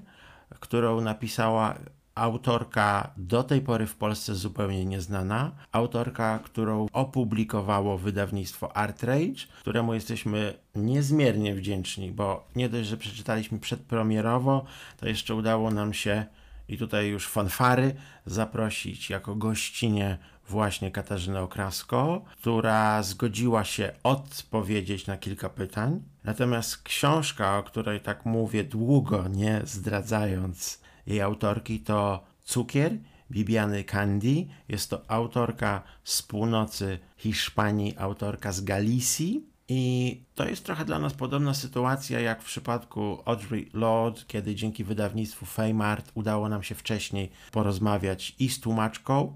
którą 0.60 1.02
napisała 1.02 1.76
autorka 2.16 3.12
do 3.18 3.44
tej 3.44 3.62
pory 3.62 3.88
w 3.88 3.96
Polsce 3.96 4.36
zupełnie 4.36 4.86
nieznana, 4.86 5.52
autorka, 5.72 6.40
którą 6.40 6.88
opublikowało 6.94 7.98
wydawnictwo 7.98 8.78
Artrage, 8.78 9.48
któremu 9.62 9.94
jesteśmy 9.94 10.54
niezmiernie 10.76 11.56
wdzięczni, 11.56 12.12
bo 12.12 12.48
nie 12.56 12.70
dość, 12.70 12.90
że 12.90 12.98
przeczytaliśmy 12.98 13.60
przedpremierowo, 13.60 14.66
to 14.98 15.08
jeszcze 15.08 15.36
udało 15.36 15.72
nam 15.72 15.94
się 15.94 16.26
i 16.68 16.78
tutaj 16.78 17.08
już 17.08 17.28
fanfary 17.28 17.96
zaprosić 18.26 19.10
jako 19.10 19.36
gościnie 19.36 20.18
właśnie 20.50 20.92
Katarzynę 20.92 21.42
Okrasko, 21.42 22.22
która 22.32 23.04
zgodziła 23.04 23.64
się 23.64 23.94
odpowiedzieć 24.04 25.08
na 25.08 25.18
kilka 25.18 25.50
pytań. 25.50 26.02
Natomiast 26.24 26.84
książka, 26.84 27.58
o 27.58 27.64
której 27.64 28.00
tak 28.00 28.26
mówię 28.26 28.64
długo, 28.64 29.28
nie 29.28 29.62
zdradzając 29.64 30.81
jej 31.08 31.22
autorki, 31.22 31.80
to 31.80 32.24
Cukier 32.44 32.92
Bibiany 33.32 33.84
Candy. 33.84 34.48
Jest 34.70 34.90
to 34.90 35.02
autorka 35.12 35.84
z 36.04 36.22
północy 36.22 37.00
Hiszpanii, 37.18 37.98
autorka 37.98 38.52
z 38.52 38.62
Galicji. 38.62 39.46
I 39.68 40.24
to 40.36 40.50
jest 40.50 40.66
trochę 40.66 40.86
dla 40.86 41.00
nas 41.00 41.14
podobna 41.14 41.54
sytuacja 41.54 42.20
jak 42.20 42.42
w 42.42 42.46
przypadku 42.46 43.18
Audrey 43.26 43.70
Lord, 43.74 44.28
kiedy 44.28 44.56
dzięki 44.56 44.84
wydawnictwu 44.84 45.46
Feymart 45.46 46.12
udało 46.14 46.50
nam 46.50 46.64
się 46.64 46.76
wcześniej 46.76 47.32
porozmawiać 47.52 48.36
i 48.40 48.50
z 48.50 48.60
tłumaczką, 48.60 49.34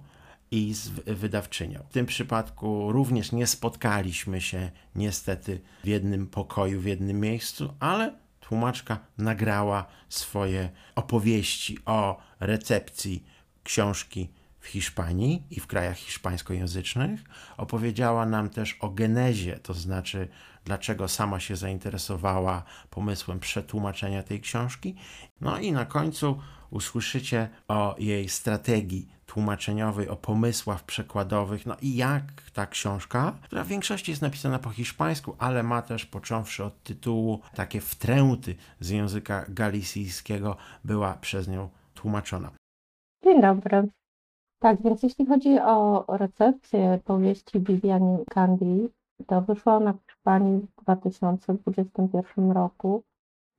i 0.51 0.74
z 0.74 0.89
wydawczynią. 0.89 1.79
W 1.89 1.93
tym 1.93 2.05
przypadku 2.05 2.91
również 2.91 3.31
nie 3.31 3.48
spotkaliśmy 3.48 4.41
się 4.41 4.72
niestety 4.95 5.62
w 5.84 5.88
jednym 5.88 6.27
pokoju, 6.27 6.81
w 6.81 6.86
jednym 6.86 7.19
miejscu, 7.19 7.74
ale 7.79 8.13
tłumaczka 8.47 8.97
nagrała 9.17 9.85
swoje 10.09 10.69
opowieści 10.95 11.77
o 11.85 12.17
recepcji 12.39 13.23
książki 13.63 14.29
w 14.59 14.67
Hiszpanii 14.67 15.43
i 15.51 15.59
w 15.59 15.67
krajach 15.67 15.97
hiszpańskojęzycznych. 15.97 17.21
Opowiedziała 17.57 18.25
nam 18.25 18.49
też 18.49 18.77
o 18.79 18.89
genezie, 18.89 19.59
to 19.59 19.73
znaczy 19.73 20.27
dlaczego 20.65 21.07
sama 21.07 21.39
się 21.39 21.55
zainteresowała 21.55 22.63
pomysłem 22.89 23.39
przetłumaczenia 23.39 24.23
tej 24.23 24.41
książki. 24.41 24.95
No 25.41 25.59
i 25.59 25.71
na 25.71 25.85
końcu 25.85 26.39
usłyszycie 26.69 27.50
o 27.67 27.95
jej 27.98 28.29
strategii 28.29 29.07
tłumaczeniowej, 29.25 30.10
o 30.10 30.15
pomysłach 30.15 30.84
przekładowych, 30.84 31.65
no 31.65 31.75
i 31.81 31.95
jak 31.95 32.24
ta 32.53 32.67
książka, 32.67 33.34
która 33.43 33.63
w 33.63 33.67
większości 33.67 34.12
jest 34.12 34.22
napisana 34.22 34.60
po 34.60 34.69
hiszpańsku, 34.69 35.36
ale 35.39 35.63
ma 35.63 35.81
też 35.81 36.05
począwszy 36.05 36.63
od 36.63 36.84
tytułu 36.84 37.39
takie 37.55 37.81
wtręty 37.81 38.55
z 38.79 38.89
języka 38.89 39.45
galicyjskiego, 39.50 40.57
była 40.86 41.13
przez 41.13 41.48
nią 41.48 41.69
tłumaczona. 41.93 42.51
Dzień 43.24 43.41
dobry. 43.41 43.88
Tak, 44.60 44.81
więc 44.84 45.03
jeśli 45.03 45.25
chodzi 45.25 45.60
o 45.60 46.05
recepcję 46.17 47.00
powieści 47.05 47.60
Vivian 47.60 48.17
Candy, 48.29 48.89
to 49.27 49.41
wyszła 49.41 49.75
ona 49.75 49.93
w 49.93 50.00
Hiszpanii 50.12 50.60
w 50.60 50.84
2021 50.84 52.51
roku 52.51 53.03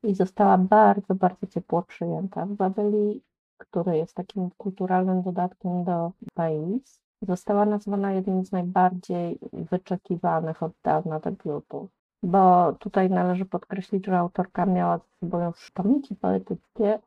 i 0.06 0.14
została 0.14 0.58
bardzo, 0.58 1.14
bardzo 1.14 1.46
ciepło 1.46 1.82
przyjęta. 1.82 2.46
W 2.46 2.52
Babeli, 2.52 3.22
który 3.58 3.96
jest 3.96 4.14
takim 4.14 4.50
kulturalnym 4.58 5.22
dodatkiem 5.22 5.84
do 5.84 6.12
Pais, 6.34 7.00
została 7.22 7.66
nazwana 7.66 8.12
jednym 8.12 8.44
z 8.44 8.52
najbardziej 8.52 9.38
wyczekiwanych 9.52 10.62
od 10.62 10.72
dawna 10.82 11.20
debiutów. 11.20 11.90
Bo 12.22 12.72
tutaj 12.72 13.10
należy 13.10 13.44
podkreślić, 13.44 14.06
że 14.06 14.18
autorka 14.18 14.66
miała 14.66 14.98
ze 14.98 15.04
sobą 15.20 15.46
już 15.46 15.70
tomiki 15.72 16.14
poetyckie, 16.14 16.98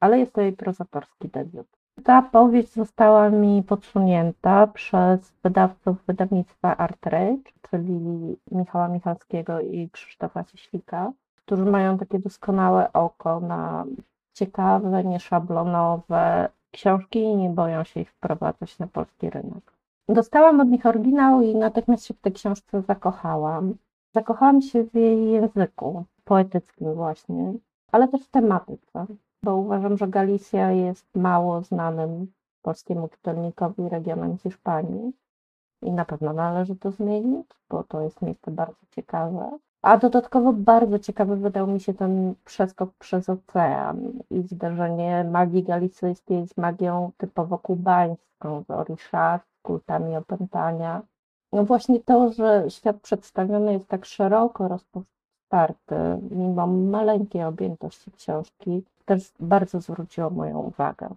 ale 0.00 0.18
jest 0.18 0.32
to 0.32 0.40
jej 0.40 0.52
prozatorski 0.52 1.28
debiut. 1.28 1.66
Ta 2.04 2.22
powieść 2.22 2.72
została 2.72 3.30
mi 3.30 3.62
podsunięta 3.62 4.66
przez 4.66 5.32
wydawców 5.42 6.06
wydawnictwa 6.06 6.76
Artrage, 6.76 7.52
czyli 7.70 8.36
Michała 8.50 8.88
Michalskiego 8.88 9.60
i 9.60 9.90
Krzysztofa 9.90 10.44
Cieślika, 10.44 11.12
którzy 11.46 11.64
mają 11.64 11.98
takie 11.98 12.18
doskonałe 12.18 12.92
oko 12.92 13.40
na 13.40 13.84
ciekawe, 14.32 15.04
nieszablonowe 15.04 16.48
książki 16.70 17.18
i 17.18 17.36
nie 17.36 17.50
boją 17.50 17.84
się 17.84 18.00
ich 18.00 18.10
wprowadzać 18.10 18.78
na 18.78 18.86
polski 18.86 19.30
rynek. 19.30 19.72
Dostałam 20.08 20.60
od 20.60 20.68
nich 20.68 20.86
oryginał 20.86 21.42
i 21.42 21.54
natychmiast 21.54 22.04
się 22.04 22.14
w 22.14 22.20
tej 22.20 22.32
książce 22.32 22.82
zakochałam. 22.82 23.74
Zakochałam 24.14 24.62
się 24.62 24.84
w 24.84 24.94
jej 24.94 25.30
języku 25.30 26.04
poetyckim 26.24 26.94
właśnie, 26.94 27.52
ale 27.92 28.08
też 28.08 28.24
w 28.24 28.30
tematyce 28.30 29.06
bo 29.46 29.56
uważam, 29.56 29.98
że 29.98 30.08
Galicja 30.08 30.72
jest 30.72 31.06
mało 31.14 31.62
znanym 31.62 32.32
polskiemu 32.62 33.08
czytelnikowi 33.08 33.88
regionem 33.88 34.38
Hiszpanii 34.38 35.12
i 35.82 35.92
na 35.92 36.04
pewno 36.04 36.32
należy 36.32 36.76
to 36.76 36.90
zmienić, 36.90 37.46
bo 37.68 37.84
to 37.84 38.00
jest 38.00 38.22
miejsce 38.22 38.50
bardzo 38.50 38.86
ciekawe. 38.90 39.58
A 39.86 39.96
dodatkowo 39.96 40.52
bardzo 40.52 40.98
ciekawy 40.98 41.36
wydał 41.36 41.66
mi 41.66 41.80
się 41.80 41.94
ten 41.94 42.34
przeskok 42.44 42.90
przez 42.98 43.28
ocean 43.28 44.12
i 44.30 44.42
zderzenie 44.42 45.24
magii 45.24 45.62
galicyjskiej 45.62 46.48
z 46.48 46.56
magią 46.56 47.10
typowo 47.16 47.58
kubańską, 47.58 48.62
z 48.62 48.70
orisza, 48.70 49.38
z 49.38 49.62
kultami 49.62 50.16
opętania. 50.16 51.02
No 51.52 51.64
właśnie 51.64 52.00
to, 52.00 52.32
że 52.32 52.64
świat 52.68 52.96
przedstawiony 52.96 53.72
jest 53.72 53.88
tak 53.88 54.04
szeroko 54.04 54.68
rozpostarty, 54.68 55.94
mimo 56.30 56.66
maleńkiej 56.66 57.44
objętości 57.44 58.10
książki, 58.10 58.82
też 59.04 59.32
bardzo 59.40 59.80
zwróciło 59.80 60.30
moją 60.30 60.58
uwagę. 60.58 61.08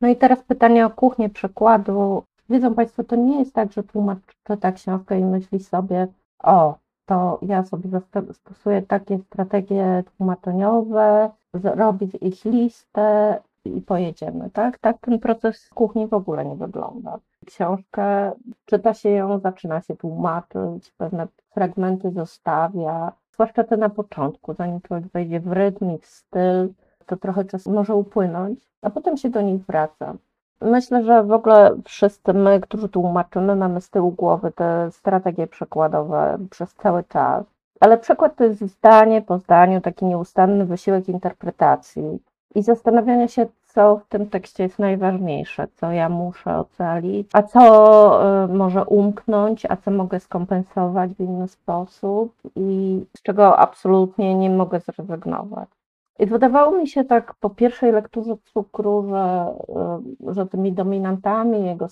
No 0.00 0.08
i 0.08 0.16
teraz 0.16 0.42
pytanie 0.42 0.86
o 0.86 0.90
kuchnię 0.90 1.30
przekładu. 1.30 2.22
Wiedzą 2.48 2.74
Państwo, 2.74 3.04
to 3.04 3.16
nie 3.16 3.38
jest 3.38 3.52
tak, 3.54 3.72
że 3.72 3.82
tłumacz 3.82 4.18
czyta 4.44 4.72
książkę 4.72 5.18
i 5.18 5.24
myśli 5.24 5.60
sobie, 5.60 6.08
o, 6.42 6.81
to 7.06 7.38
ja 7.42 7.64
sobie 7.64 8.00
stosuję 8.32 8.82
takie 8.82 9.18
strategie 9.18 10.04
tłumaczeniowe, 10.16 11.30
robię 11.52 12.06
ich 12.06 12.44
listę 12.44 13.38
i 13.64 13.80
pojedziemy, 13.80 14.50
tak? 14.50 14.78
Tak 14.78 14.98
ten 14.98 15.18
proces 15.18 15.68
kuchni 15.74 16.06
w 16.06 16.14
ogóle 16.14 16.44
nie 16.44 16.56
wygląda. 16.56 17.18
Książkę, 17.46 18.32
czyta 18.64 18.94
się 18.94 19.10
ją, 19.10 19.38
zaczyna 19.38 19.80
się 19.80 19.96
tłumaczyć, 19.96 20.92
pewne 20.96 21.26
fragmenty 21.54 22.10
zostawia, 22.10 23.12
zwłaszcza 23.32 23.64
te 23.64 23.76
na 23.76 23.88
początku, 23.88 24.54
zanim 24.54 24.80
człowiek 24.80 25.06
wejdzie 25.08 25.40
w 25.40 25.52
rytm 25.52 25.90
i 25.90 25.98
w 25.98 26.06
styl, 26.06 26.72
to 27.06 27.16
trochę 27.16 27.44
czasu 27.44 27.72
może 27.72 27.94
upłynąć, 27.94 28.68
a 28.82 28.90
potem 28.90 29.16
się 29.16 29.30
do 29.30 29.42
nich 29.42 29.66
wraca. 29.66 30.14
Myślę, 30.64 31.04
że 31.04 31.22
w 31.22 31.32
ogóle 31.32 31.76
wszyscy 31.84 32.34
my, 32.34 32.60
którzy 32.60 32.88
tłumaczymy, 32.88 33.56
mamy 33.56 33.80
z 33.80 33.90
tyłu 33.90 34.10
głowy 34.10 34.52
te 34.52 34.90
strategie 34.90 35.46
przekładowe 35.46 36.38
przez 36.50 36.74
cały 36.74 37.04
czas. 37.04 37.44
Ale 37.80 37.98
przekład 37.98 38.36
to 38.36 38.44
jest 38.44 38.60
zdanie 38.60 39.22
po 39.22 39.38
zdaniu 39.38 39.80
taki 39.80 40.04
nieustanny 40.04 40.64
wysiłek 40.64 41.08
interpretacji 41.08 42.18
i 42.54 42.62
zastanawiania 42.62 43.28
się, 43.28 43.46
co 43.62 43.96
w 43.96 44.06
tym 44.08 44.26
tekście 44.26 44.62
jest 44.62 44.78
najważniejsze, 44.78 45.68
co 45.74 45.92
ja 45.92 46.08
muszę 46.08 46.58
ocalić, 46.58 47.30
a 47.32 47.42
co 47.42 48.44
y, 48.44 48.48
może 48.48 48.84
umknąć, 48.84 49.66
a 49.66 49.76
co 49.76 49.90
mogę 49.90 50.20
skompensować 50.20 51.14
w 51.14 51.20
inny 51.20 51.48
sposób 51.48 52.34
i 52.56 53.00
z 53.16 53.22
czego 53.22 53.58
absolutnie 53.58 54.34
nie 54.34 54.50
mogę 54.50 54.80
zrezygnować. 54.80 55.68
I 56.22 56.26
wydawało 56.26 56.78
mi 56.78 56.88
się 56.88 57.04
tak 57.04 57.34
po 57.34 57.50
pierwszej 57.50 57.92
lekturze 57.92 58.36
cukru, 58.44 59.08
że, 59.08 59.54
y, 60.30 60.34
że 60.34 60.46
tymi 60.46 60.72
dominantami 60.72 61.66
jego 61.66 61.86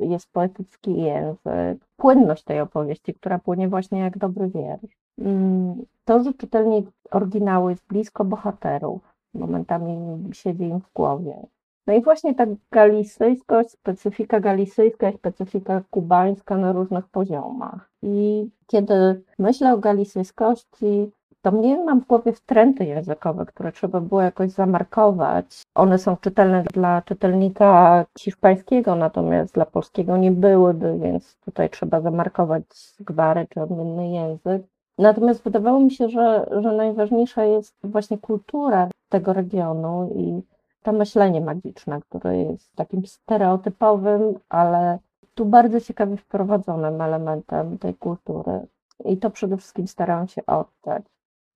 jest 0.00 0.32
poetycki 0.32 0.96
język, 0.96 1.86
płynność 1.96 2.44
tej 2.44 2.60
opowieści, 2.60 3.14
która 3.14 3.38
płynie 3.38 3.68
właśnie 3.68 3.98
jak 3.98 4.18
dobry 4.18 4.48
wiersz. 4.48 4.96
Mm, 5.18 5.74
to, 6.04 6.22
że 6.22 6.34
czytelnik 6.34 6.86
oryginału 7.10 7.70
jest 7.70 7.86
blisko 7.86 8.24
bohaterów, 8.24 9.14
momentami 9.34 9.98
siedzi 10.32 10.64
im 10.64 10.80
w 10.80 10.92
głowie. 10.92 11.46
No 11.86 11.94
i 11.94 12.02
właśnie 12.02 12.34
ta 12.34 12.46
galicyjskość, 12.70 13.70
specyfika 13.70 14.40
galicyjska 14.40 15.10
i 15.10 15.14
specyfika 15.14 15.82
kubańska 15.90 16.56
na 16.56 16.72
różnych 16.72 17.08
poziomach. 17.08 17.90
I 18.02 18.48
kiedy 18.66 19.22
myślę 19.38 19.74
o 19.74 19.78
galicyjskości, 19.78 21.10
to 21.42 21.52
mnie 21.52 21.84
mam 21.84 22.00
w 22.00 22.06
głowie 22.06 22.32
wtręty 22.32 22.84
językowe, 22.84 23.46
które 23.46 23.72
trzeba 23.72 24.00
było 24.00 24.22
jakoś 24.22 24.50
zamarkować. 24.50 25.62
One 25.74 25.98
są 25.98 26.16
czytelne 26.16 26.62
dla 26.62 27.02
czytelnika 27.02 28.04
hiszpańskiego, 28.18 28.94
natomiast 28.94 29.54
dla 29.54 29.66
polskiego 29.66 30.16
nie 30.16 30.32
byłyby, 30.32 30.98
więc 30.98 31.36
tutaj 31.44 31.70
trzeba 31.70 32.00
zamarkować 32.00 32.62
gwary 33.00 33.46
czy 33.50 33.60
odmienny 33.60 34.08
język. 34.08 34.62
Natomiast 34.98 35.42
wydawało 35.42 35.80
mi 35.80 35.90
się, 35.90 36.08
że, 36.08 36.46
że 36.60 36.72
najważniejsza 36.72 37.44
jest 37.44 37.74
właśnie 37.84 38.18
kultura 38.18 38.88
tego 39.08 39.32
regionu 39.32 40.10
i 40.16 40.42
to 40.82 40.92
myślenie 40.92 41.40
magiczne, 41.40 42.00
które 42.00 42.38
jest 42.38 42.76
takim 42.76 43.06
stereotypowym, 43.06 44.34
ale 44.48 44.98
tu 45.34 45.44
bardzo 45.44 45.80
ciekawie 45.80 46.16
wprowadzonym 46.16 47.00
elementem 47.00 47.78
tej 47.78 47.94
kultury. 47.94 48.66
I 49.04 49.16
to 49.16 49.30
przede 49.30 49.56
wszystkim 49.56 49.88
starałam 49.88 50.28
się 50.28 50.46
oddać. 50.46 51.02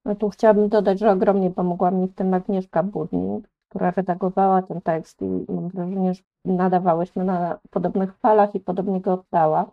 No 0.06 0.14
tu 0.14 0.28
chciałabym 0.30 0.68
dodać, 0.68 0.98
że 0.98 1.10
ogromnie 1.10 1.50
pomogła 1.50 1.90
mi 1.90 2.06
w 2.06 2.14
tym 2.14 2.34
Agnieszka 2.34 2.82
Budnik, 2.82 3.48
która 3.68 3.90
redagowała 3.90 4.62
ten 4.62 4.80
tekst 4.80 5.22
i 5.22 5.52
mam 5.52 5.68
wrażenie, 5.68 6.14
że 6.14 6.22
nadawałyśmy 6.44 7.24
na 7.24 7.58
podobnych 7.70 8.14
falach 8.18 8.54
i 8.54 8.60
podobnie 8.60 9.00
go 9.00 9.12
oddała. 9.12 9.70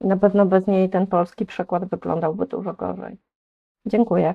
Na 0.00 0.16
pewno 0.16 0.46
bez 0.46 0.66
niej 0.66 0.90
ten 0.90 1.06
polski 1.06 1.46
przekład 1.46 1.84
wyglądałby 1.84 2.46
dużo 2.46 2.74
gorzej. 2.74 3.16
Dziękuję. 3.86 4.34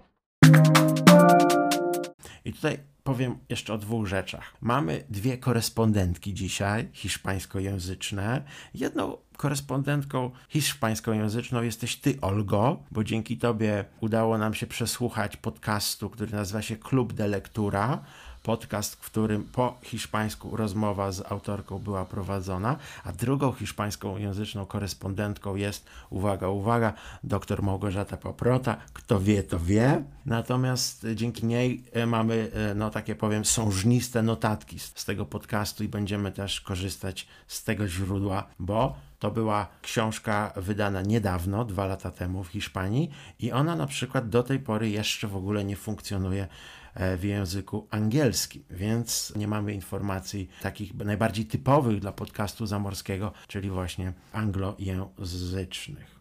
I 2.50 2.54
tutaj 2.54 2.78
powiem 3.04 3.38
jeszcze 3.50 3.74
o 3.74 3.78
dwóch 3.78 4.08
rzeczach. 4.08 4.54
Mamy 4.62 5.04
dwie 5.10 5.38
korespondentki 5.38 6.34
dzisiaj, 6.34 6.90
hiszpańskojęzyczne. 6.94 8.44
Jedną 8.74 9.18
korespondentką 9.38 10.32
hiszpańskojęzyczną 10.50 11.62
jesteś 11.62 11.96
ty, 11.96 12.22
Olgo, 12.22 12.84
bo 12.92 13.04
dzięki 13.04 13.38
tobie 13.38 13.86
udało 14.00 14.38
nam 14.38 14.54
się 14.54 14.68
przesłuchać 14.68 15.38
podcastu, 15.38 16.10
który 16.10 16.32
nazywa 16.32 16.62
się 16.62 16.76
Klub 16.76 17.14
de 17.14 17.28
Lektura 17.28 18.04
podcast, 18.44 18.96
w 18.96 19.00
którym 19.00 19.44
po 19.44 19.78
hiszpańsku 19.84 20.58
rozmowa 20.58 21.12
z 21.12 21.32
autorką 21.32 21.80
była 21.80 22.06
prowadzona, 22.06 22.78
a 23.04 23.12
drugą 23.12 23.52
hiszpańską 23.52 24.18
języczną 24.18 24.66
korespondentką 24.66 25.56
jest, 25.56 25.86
uwaga, 26.10 26.48
uwaga, 26.48 26.94
dr 27.24 27.64
Małgorzata 27.64 28.18
Poprota. 28.18 28.78
Kto 28.94 29.20
wie, 29.20 29.44
to 29.44 29.60
wie. 29.60 30.04
Natomiast 30.26 31.06
dzięki 31.16 31.46
niej 31.46 31.84
e, 31.94 32.06
mamy, 32.06 32.52
e, 32.54 32.76
no 32.76 32.90
takie 32.90 33.16
powiem, 33.16 33.46
sążniste 33.46 34.22
notatki 34.22 34.80
z 34.80 35.06
tego 35.06 35.26
podcastu 35.26 35.84
i 35.84 35.88
będziemy 35.88 36.32
też 36.32 36.62
korzystać 36.62 37.28
z 37.48 37.64
tego 37.64 37.88
źródła, 37.88 38.44
bo 38.60 38.96
to 39.20 39.32
była 39.32 39.68
książka 39.82 40.54
wydana 40.56 41.02
niedawno, 41.02 41.66
dwa 41.66 41.86
lata 41.86 42.12
temu 42.12 42.44
w 42.44 42.48
Hiszpanii 42.48 43.10
i 43.40 43.52
ona 43.52 43.76
na 43.76 43.88
przykład 43.88 44.30
do 44.30 44.44
tej 44.44 44.60
pory 44.60 44.90
jeszcze 44.90 45.28
w 45.28 45.36
ogóle 45.36 45.64
nie 45.64 45.76
funkcjonuje 45.76 46.48
w 46.96 47.24
języku 47.24 47.88
angielskim, 47.92 48.64
więc 48.70 49.34
nie 49.36 49.48
mamy 49.48 49.74
informacji 49.74 50.50
takich 50.62 50.94
najbardziej 50.96 51.46
typowych 51.46 52.00
dla 52.00 52.12
podcastu 52.12 52.66
zamorskiego, 52.66 53.32
czyli 53.48 53.70
właśnie 53.70 54.14
anglojęzycznych. 54.34 56.20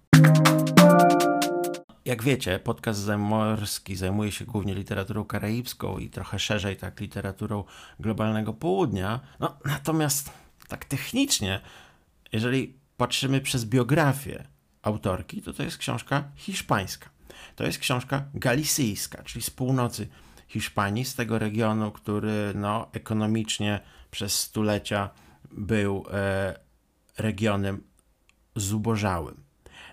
Jak 2.04 2.22
wiecie, 2.22 2.58
podcast 2.58 3.00
zamorski 3.00 3.96
zajmuje 3.96 4.32
się 4.32 4.44
głównie 4.44 4.74
literaturą 4.74 5.24
karaibską 5.24 5.98
i 5.98 6.10
trochę 6.10 6.38
szerzej 6.38 6.76
tak 6.76 7.00
literaturą 7.00 7.64
globalnego 8.00 8.52
południa. 8.52 9.20
No, 9.40 9.58
natomiast 9.64 10.30
tak 10.68 10.84
technicznie, 10.84 11.60
jeżeli 12.32 12.74
patrzymy 12.96 13.40
przez 13.40 13.64
biografię 13.64 14.44
autorki, 14.82 15.42
to 15.42 15.52
to 15.52 15.62
jest 15.62 15.78
książka 15.78 16.24
hiszpańska. 16.36 17.10
To 17.56 17.64
jest 17.64 17.78
książka 17.78 18.24
galicyjska, 18.34 19.22
czyli 19.22 19.42
z 19.42 19.50
północy 19.50 20.08
Hiszpanii, 20.48 21.04
z 21.04 21.14
tego 21.14 21.38
regionu, 21.38 21.90
który 21.90 22.52
no, 22.54 22.88
ekonomicznie 22.92 23.80
przez 24.10 24.40
stulecia 24.40 25.10
był 25.52 26.04
e, 26.10 26.58
regionem 27.18 27.82
zubożałym. 28.56 29.40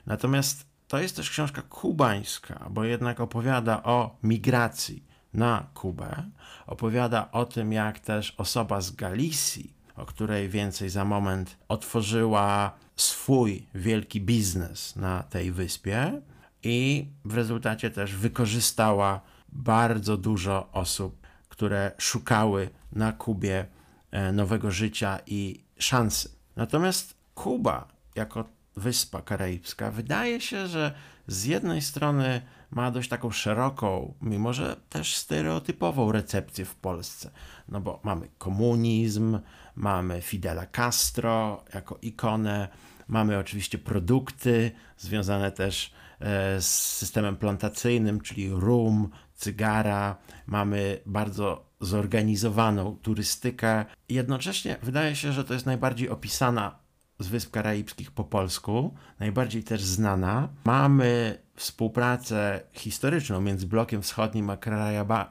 Natomiast 0.05 0.65
to 0.87 0.99
jest 0.99 1.15
też 1.15 1.29
książka 1.29 1.61
kubańska, 1.61 2.67
bo 2.69 2.83
jednak 2.83 3.19
opowiada 3.19 3.83
o 3.83 4.17
migracji 4.23 5.03
na 5.33 5.67
Kubę, 5.73 6.23
opowiada 6.67 7.31
o 7.31 7.45
tym, 7.45 7.73
jak 7.73 7.99
też 7.99 8.33
osoba 8.37 8.81
z 8.81 8.91
Galicji, 8.91 9.73
o 9.95 10.05
której 10.05 10.49
więcej 10.49 10.89
za 10.89 11.05
moment, 11.05 11.57
otworzyła 11.67 12.71
swój 12.95 13.67
wielki 13.75 14.21
biznes 14.21 14.95
na 14.95 15.23
tej 15.23 15.51
wyspie 15.51 16.21
i 16.63 17.07
w 17.25 17.33
rezultacie 17.33 17.91
też 17.91 18.15
wykorzystała 18.15 19.21
bardzo 19.55 20.17
dużo 20.17 20.69
osób, 20.71 21.27
które 21.49 21.91
szukały 21.97 22.69
na 22.91 23.11
Kubie 23.11 23.65
e, 24.11 24.31
nowego 24.31 24.71
życia 24.71 25.19
i 25.27 25.63
szansy. 25.77 26.29
Natomiast 26.55 27.13
Kuba, 27.35 27.87
jako 28.15 28.45
wyspa 28.77 29.21
karaibska, 29.21 29.91
wydaje 29.91 30.41
się, 30.41 30.67
że 30.67 30.93
z 31.27 31.45
jednej 31.45 31.81
strony 31.81 32.41
ma 32.71 32.91
dość 32.91 33.09
taką 33.09 33.31
szeroką, 33.31 34.13
mimo 34.21 34.53
że 34.53 34.75
też 34.89 35.15
stereotypową 35.15 36.11
recepcję 36.11 36.65
w 36.65 36.75
Polsce. 36.75 37.31
No 37.69 37.81
bo 37.81 37.99
mamy 38.03 38.27
komunizm, 38.37 39.39
mamy 39.75 40.21
Fidela 40.21 40.65
Castro 40.65 41.63
jako 41.73 41.97
ikonę, 42.01 42.67
mamy 43.07 43.37
oczywiście 43.37 43.77
produkty 43.77 44.71
związane 44.97 45.51
też 45.51 45.93
e, 46.19 46.61
z 46.61 46.67
systemem 46.67 47.37
plantacyjnym, 47.37 48.21
czyli 48.21 48.49
rum, 48.49 49.09
cygara, 49.45 50.17
mamy 50.47 50.99
bardzo 51.05 51.65
zorganizowaną 51.79 52.97
turystykę. 53.01 53.85
Jednocześnie 54.09 54.77
wydaje 54.83 55.15
się, 55.15 55.33
że 55.33 55.43
to 55.43 55.53
jest 55.53 55.65
najbardziej 55.65 56.09
opisana 56.09 56.79
z 57.19 57.27
Wysp 57.27 57.51
Karaibskich 57.51 58.11
po 58.11 58.23
polsku, 58.23 58.95
najbardziej 59.19 59.63
też 59.63 59.83
znana. 59.83 60.49
Mamy 60.63 61.37
współpracę 61.55 62.61
historyczną 62.73 63.41
między 63.41 63.67
blokiem 63.67 64.01
wschodnim 64.01 64.49
a 64.49 64.57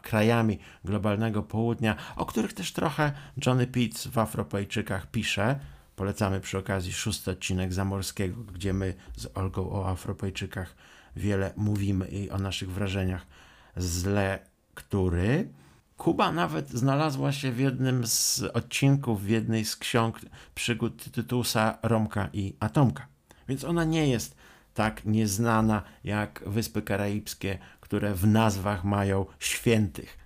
krajami 0.03 0.59
globalnego 0.85 1.42
południa, 1.42 1.96
o 2.16 2.27
których 2.27 2.53
też 2.53 2.72
trochę 2.72 3.12
Johnny 3.46 3.66
Pitts 3.66 4.07
w 4.07 4.18
Afropejczykach 4.18 5.11
pisze. 5.11 5.59
Polecamy 5.96 6.40
przy 6.40 6.59
okazji 6.59 6.92
szósty 6.92 7.31
odcinek 7.31 7.72
Zamorskiego, 7.72 8.42
gdzie 8.42 8.72
my 8.72 8.94
z 9.16 9.27
Olgą 9.35 9.70
o 9.72 9.88
Afropejczykach 9.88 10.74
wiele 11.16 11.53
mówimy 11.57 12.07
i 12.07 12.31
o 12.31 12.38
naszych 12.38 12.70
wrażeniach 12.70 13.27
z 13.76 14.04
lektury. 14.04 15.48
Kuba 15.96 16.32
nawet 16.32 16.70
znalazła 16.70 17.32
się 17.32 17.52
w 17.52 17.58
jednym 17.58 18.06
z 18.06 18.42
odcinków, 18.54 19.22
w 19.22 19.28
jednej 19.28 19.64
z 19.64 19.76
ksiąg 19.76 20.20
przygód 20.54 21.12
Tytusa, 21.12 21.78
Romka 21.82 22.28
i 22.32 22.54
Atomka. 22.60 23.06
Więc 23.48 23.64
ona 23.64 23.84
nie 23.84 24.08
jest 24.08 24.37
tak 24.74 25.04
nieznana 25.04 25.82
jak 26.04 26.42
Wyspy 26.46 26.82
Karaibskie, 26.82 27.58
które 27.80 28.14
w 28.14 28.26
nazwach 28.26 28.84
mają 28.84 29.26
świętych, 29.38 30.18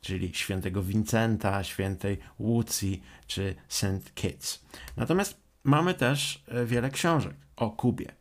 czyli 0.00 0.34
świętego 0.34 0.82
Vincenta, 0.82 1.64
świętej 1.64 2.18
Łucji 2.38 3.02
czy 3.26 3.54
St. 3.68 4.14
Kitts. 4.14 4.64
Natomiast 4.96 5.40
mamy 5.64 5.94
też 5.94 6.44
e, 6.48 6.66
wiele 6.66 6.90
książek 6.90 7.34
o 7.56 7.70
Kubie. 7.70 8.12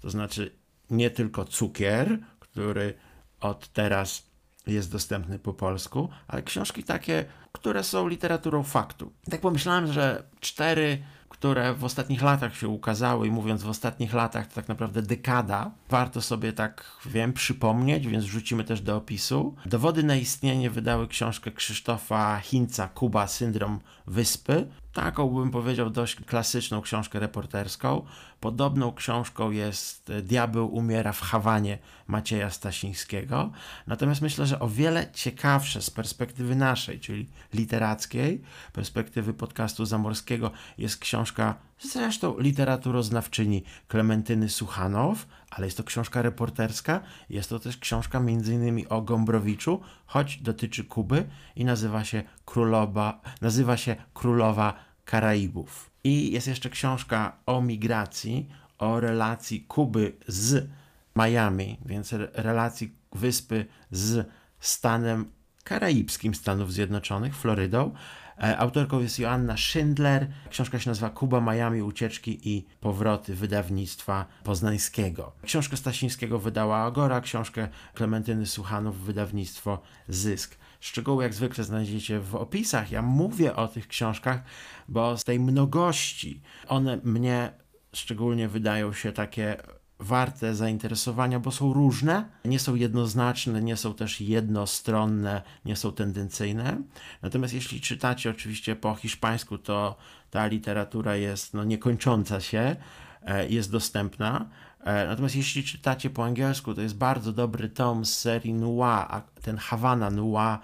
To 0.00 0.10
znaczy 0.10 0.56
nie 0.90 1.10
tylko 1.10 1.44
cukier, 1.44 2.18
który 2.40 2.94
od 3.40 3.68
teraz 3.68 4.25
jest 4.66 4.92
dostępny 4.92 5.38
po 5.38 5.54
polsku, 5.54 6.08
ale 6.28 6.42
książki 6.42 6.84
takie, 6.84 7.24
które 7.52 7.84
są 7.84 8.08
literaturą 8.08 8.62
faktu. 8.62 9.12
Tak 9.30 9.40
pomyślałem, 9.40 9.92
że 9.92 10.22
cztery 10.40 11.02
które 11.28 11.74
w 11.74 11.84
ostatnich 11.84 12.22
latach 12.22 12.56
się 12.56 12.68
ukazały 12.68 13.26
i 13.26 13.30
mówiąc 13.30 13.62
w 13.62 13.68
ostatnich 13.68 14.14
latach 14.14 14.46
to 14.46 14.54
tak 14.54 14.68
naprawdę 14.68 15.02
dekada, 15.02 15.70
warto 15.90 16.22
sobie 16.22 16.52
tak, 16.52 16.84
wiem, 17.06 17.32
przypomnieć, 17.32 18.06
więc 18.06 18.24
wrzucimy 18.24 18.64
też 18.64 18.80
do 18.80 18.96
opisu. 18.96 19.54
Dowody 19.66 20.02
na 20.02 20.16
istnienie 20.16 20.70
wydały 20.70 21.08
książkę 21.08 21.50
Krzysztofa 21.50 22.40
Hinca, 22.40 22.88
Kuba, 22.88 23.26
Syndrom 23.26 23.80
Wyspy. 24.06 24.66
Taką 24.96 25.28
bym 25.28 25.50
powiedział 25.50 25.90
dość 25.90 26.16
klasyczną 26.16 26.80
książkę 26.80 27.20
reporterską. 27.20 28.04
Podobną 28.40 28.92
książką 28.92 29.50
jest 29.50 30.12
Diabeł 30.22 30.74
umiera 30.74 31.12
w 31.12 31.20
Hawanie 31.20 31.78
Macieja 32.06 32.50
Stasińskiego. 32.50 33.50
Natomiast 33.86 34.22
myślę, 34.22 34.46
że 34.46 34.60
o 34.60 34.68
wiele 34.68 35.10
ciekawsze 35.12 35.82
z 35.82 35.90
perspektywy 35.90 36.56
naszej, 36.56 37.00
czyli 37.00 37.28
literackiej, 37.54 38.42
perspektywy 38.72 39.34
podcastu 39.34 39.84
zamorskiego 39.84 40.50
jest 40.78 40.98
książka 40.98 41.54
zresztą 41.80 42.38
literaturoznawczyni 42.38 43.62
Klementyny 43.88 44.48
Suchanow, 44.48 45.26
ale 45.50 45.66
jest 45.66 45.76
to 45.76 45.84
książka 45.84 46.22
reporterska, 46.22 47.00
jest 47.30 47.50
to 47.50 47.58
też 47.58 47.76
książka 47.76 48.18
m.in. 48.18 48.86
o 48.88 49.02
Gombrowiczu, 49.02 49.80
choć 50.06 50.36
dotyczy 50.36 50.84
Kuby 50.84 51.26
i 51.56 51.64
nazywa 51.64 52.04
się 52.04 52.22
Królowa, 52.44 53.20
nazywa 53.40 53.76
się 53.76 53.96
Królowa 54.14 54.85
Karaibów. 55.06 55.90
I 56.04 56.32
jest 56.32 56.46
jeszcze 56.46 56.70
książka 56.70 57.36
o 57.46 57.62
migracji, 57.62 58.48
o 58.78 59.00
relacji 59.00 59.60
Kuby 59.60 60.12
z 60.28 60.68
Miami, 61.16 61.78
więc 61.86 62.12
relacji 62.32 62.94
wyspy 63.12 63.66
z 63.90 64.28
stanem 64.60 65.30
karaibskim 65.64 66.34
Stanów 66.34 66.72
Zjednoczonych, 66.72 67.36
Florydą. 67.36 67.94
E, 68.42 68.58
autorką 68.58 69.00
jest 69.00 69.18
Joanna 69.18 69.56
Schindler. 69.56 70.28
Książka 70.50 70.78
się 70.78 70.90
nazywa 70.90 71.10
Kuba, 71.10 71.40
Miami, 71.40 71.82
ucieczki 71.82 72.48
i 72.48 72.66
powroty 72.80 73.34
wydawnictwa 73.34 74.26
poznańskiego. 74.44 75.32
Książkę 75.42 75.76
Stasińskiego 75.76 76.38
wydała 76.38 76.78
Agora, 76.78 77.20
książkę 77.20 77.68
Klementyny 77.94 78.46
Suchanów 78.46 79.00
wydawnictwo 79.00 79.82
Zysk. 80.08 80.56
Szczegóły 80.80 81.22
jak 81.22 81.34
zwykle 81.34 81.64
znajdziecie 81.64 82.20
w 82.20 82.34
opisach. 82.34 82.90
Ja 82.90 83.02
mówię 83.02 83.56
o 83.56 83.68
tych 83.68 83.88
książkach, 83.88 84.42
bo 84.88 85.18
z 85.18 85.24
tej 85.24 85.40
mnogości 85.40 86.42
one 86.68 87.00
mnie 87.04 87.52
szczególnie 87.92 88.48
wydają 88.48 88.92
się 88.92 89.12
takie 89.12 89.56
warte 89.98 90.54
zainteresowania, 90.54 91.40
bo 91.40 91.50
są 91.50 91.72
różne, 91.72 92.28
nie 92.44 92.58
są 92.58 92.74
jednoznaczne, 92.74 93.62
nie 93.62 93.76
są 93.76 93.94
też 93.94 94.20
jednostronne, 94.20 95.42
nie 95.64 95.76
są 95.76 95.92
tendencyjne. 95.92 96.82
Natomiast 97.22 97.54
jeśli 97.54 97.80
czytacie 97.80 98.30
oczywiście 98.30 98.76
po 98.76 98.94
hiszpańsku, 98.94 99.58
to 99.58 99.96
ta 100.30 100.46
literatura 100.46 101.16
jest 101.16 101.54
no, 101.54 101.64
niekończąca 101.64 102.40
się, 102.40 102.76
e, 103.22 103.48
jest 103.48 103.70
dostępna. 103.70 104.48
E, 104.80 105.06
natomiast 105.06 105.36
jeśli 105.36 105.64
czytacie 105.64 106.10
po 106.10 106.24
angielsku, 106.24 106.74
to 106.74 106.80
jest 106.80 106.96
bardzo 106.96 107.32
dobry 107.32 107.68
tom 107.68 108.04
z 108.04 108.18
serii 108.18 108.54
Noir, 108.54 109.22
ten 109.42 109.56
Havana 109.56 110.10
Noir, 110.10 110.58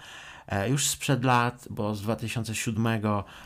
E, 0.53 0.69
już 0.69 0.87
sprzed 0.89 1.25
lat, 1.25 1.67
bo 1.71 1.95
z 1.95 2.03
2007, 2.03 3.01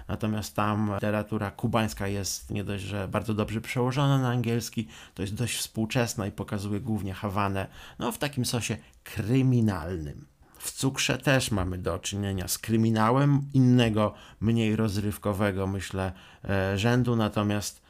natomiast 0.09 0.57
tam 0.57 0.94
literatura 0.94 1.50
kubańska 1.50 2.09
jest 2.09 2.50
nie 2.50 2.64
dość, 2.64 2.85
że 2.85 3.09
bardzo 3.09 3.35
dobrze 3.35 3.61
przełożona 3.61 4.18
na 4.18 4.29
angielski, 4.29 4.88
to 5.14 5.22
jest 5.22 5.35
dość 5.35 5.57
współczesna 5.57 6.26
i 6.26 6.33
pokazuje 6.33 6.81
głównie 6.81 7.14
Hawanę, 7.14 7.66
no 7.98 8.12
w 8.12 8.18
takim 8.18 8.44
sosie 8.44 8.76
kryminalnym. 9.05 10.26
W 10.59 10.72
cukrze 10.72 11.18
też 11.18 11.50
mamy 11.50 11.79
do 11.79 11.98
czynienia 11.98 12.48
z 12.48 12.59
kryminałem 12.59 13.42
innego, 13.55 14.14
mniej 14.40 14.76
rozrywkowego, 14.76 15.66
myślę, 15.66 16.12
e, 16.44 16.79
rzędu, 16.79 17.16
natomiast 17.16 17.86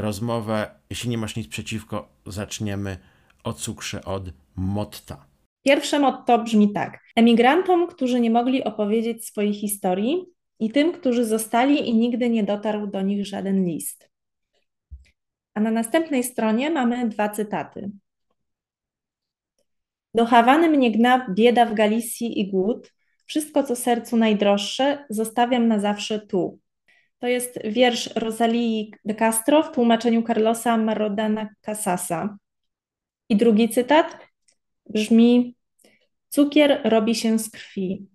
rozmowę, 0.00 0.70
jeśli 0.90 1.10
nie 1.10 1.18
masz 1.18 1.36
nic 1.36 1.48
przeciwko, 1.48 2.08
zaczniemy 2.26 2.98
o 3.44 3.52
cukrze 3.52 4.04
od 4.04 4.22
Motta. 4.56 5.26
Pierwsze 5.64 5.98
motto 5.98 6.38
brzmi 6.38 6.72
tak: 6.72 7.00
Emigrantom, 7.16 7.86
którzy 7.86 8.20
nie 8.20 8.30
mogli 8.30 8.64
opowiedzieć 8.64 9.26
swojej 9.26 9.54
historii 9.54 10.24
i 10.60 10.70
tym, 10.70 10.92
którzy 10.92 11.24
zostali 11.24 11.88
i 11.88 11.94
nigdy 11.94 12.30
nie 12.30 12.44
dotarł 12.44 12.86
do 12.86 13.02
nich 13.02 13.26
żaden 13.26 13.64
list. 13.64 14.10
A 15.54 15.60
na 15.60 15.70
następnej 15.70 16.24
stronie 16.24 16.70
mamy 16.70 17.08
dwa 17.08 17.28
cytaty. 17.28 17.90
Do 20.14 20.26
Hawany 20.26 20.68
mnie 20.68 20.90
gna 20.92 21.26
bieda 21.30 21.66
w 21.66 21.74
Galicji 21.74 22.40
i 22.40 22.50
głód. 22.50 22.92
Wszystko, 23.26 23.62
co 23.62 23.76
sercu 23.76 24.16
najdroższe, 24.16 25.06
zostawiam 25.10 25.68
na 25.68 25.78
zawsze 25.78 26.20
tu. 26.20 26.58
To 27.18 27.26
jest 27.26 27.58
wiersz 27.64 28.10
Rosalii 28.16 28.94
de 29.04 29.14
Castro 29.14 29.62
w 29.62 29.72
tłumaczeniu 29.72 30.22
Carlosa 30.22 30.76
Marodana 30.76 31.48
Casasa. 31.60 32.38
I 33.28 33.36
drugi 33.36 33.68
cytat 33.68 34.18
brzmi: 34.86 35.54
Cukier 36.28 36.80
robi 36.84 37.14
się 37.14 37.38
z 37.38 37.50
krwi. 37.50 38.06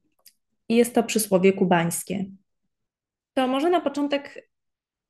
I 0.70 0.76
jest 0.76 0.96
to 0.96 1.04
przysłowie 1.04 1.54
kubańskie. 1.54 2.26
To 3.34 3.48
może 3.48 3.70
na 3.70 3.82
początek 3.82 4.50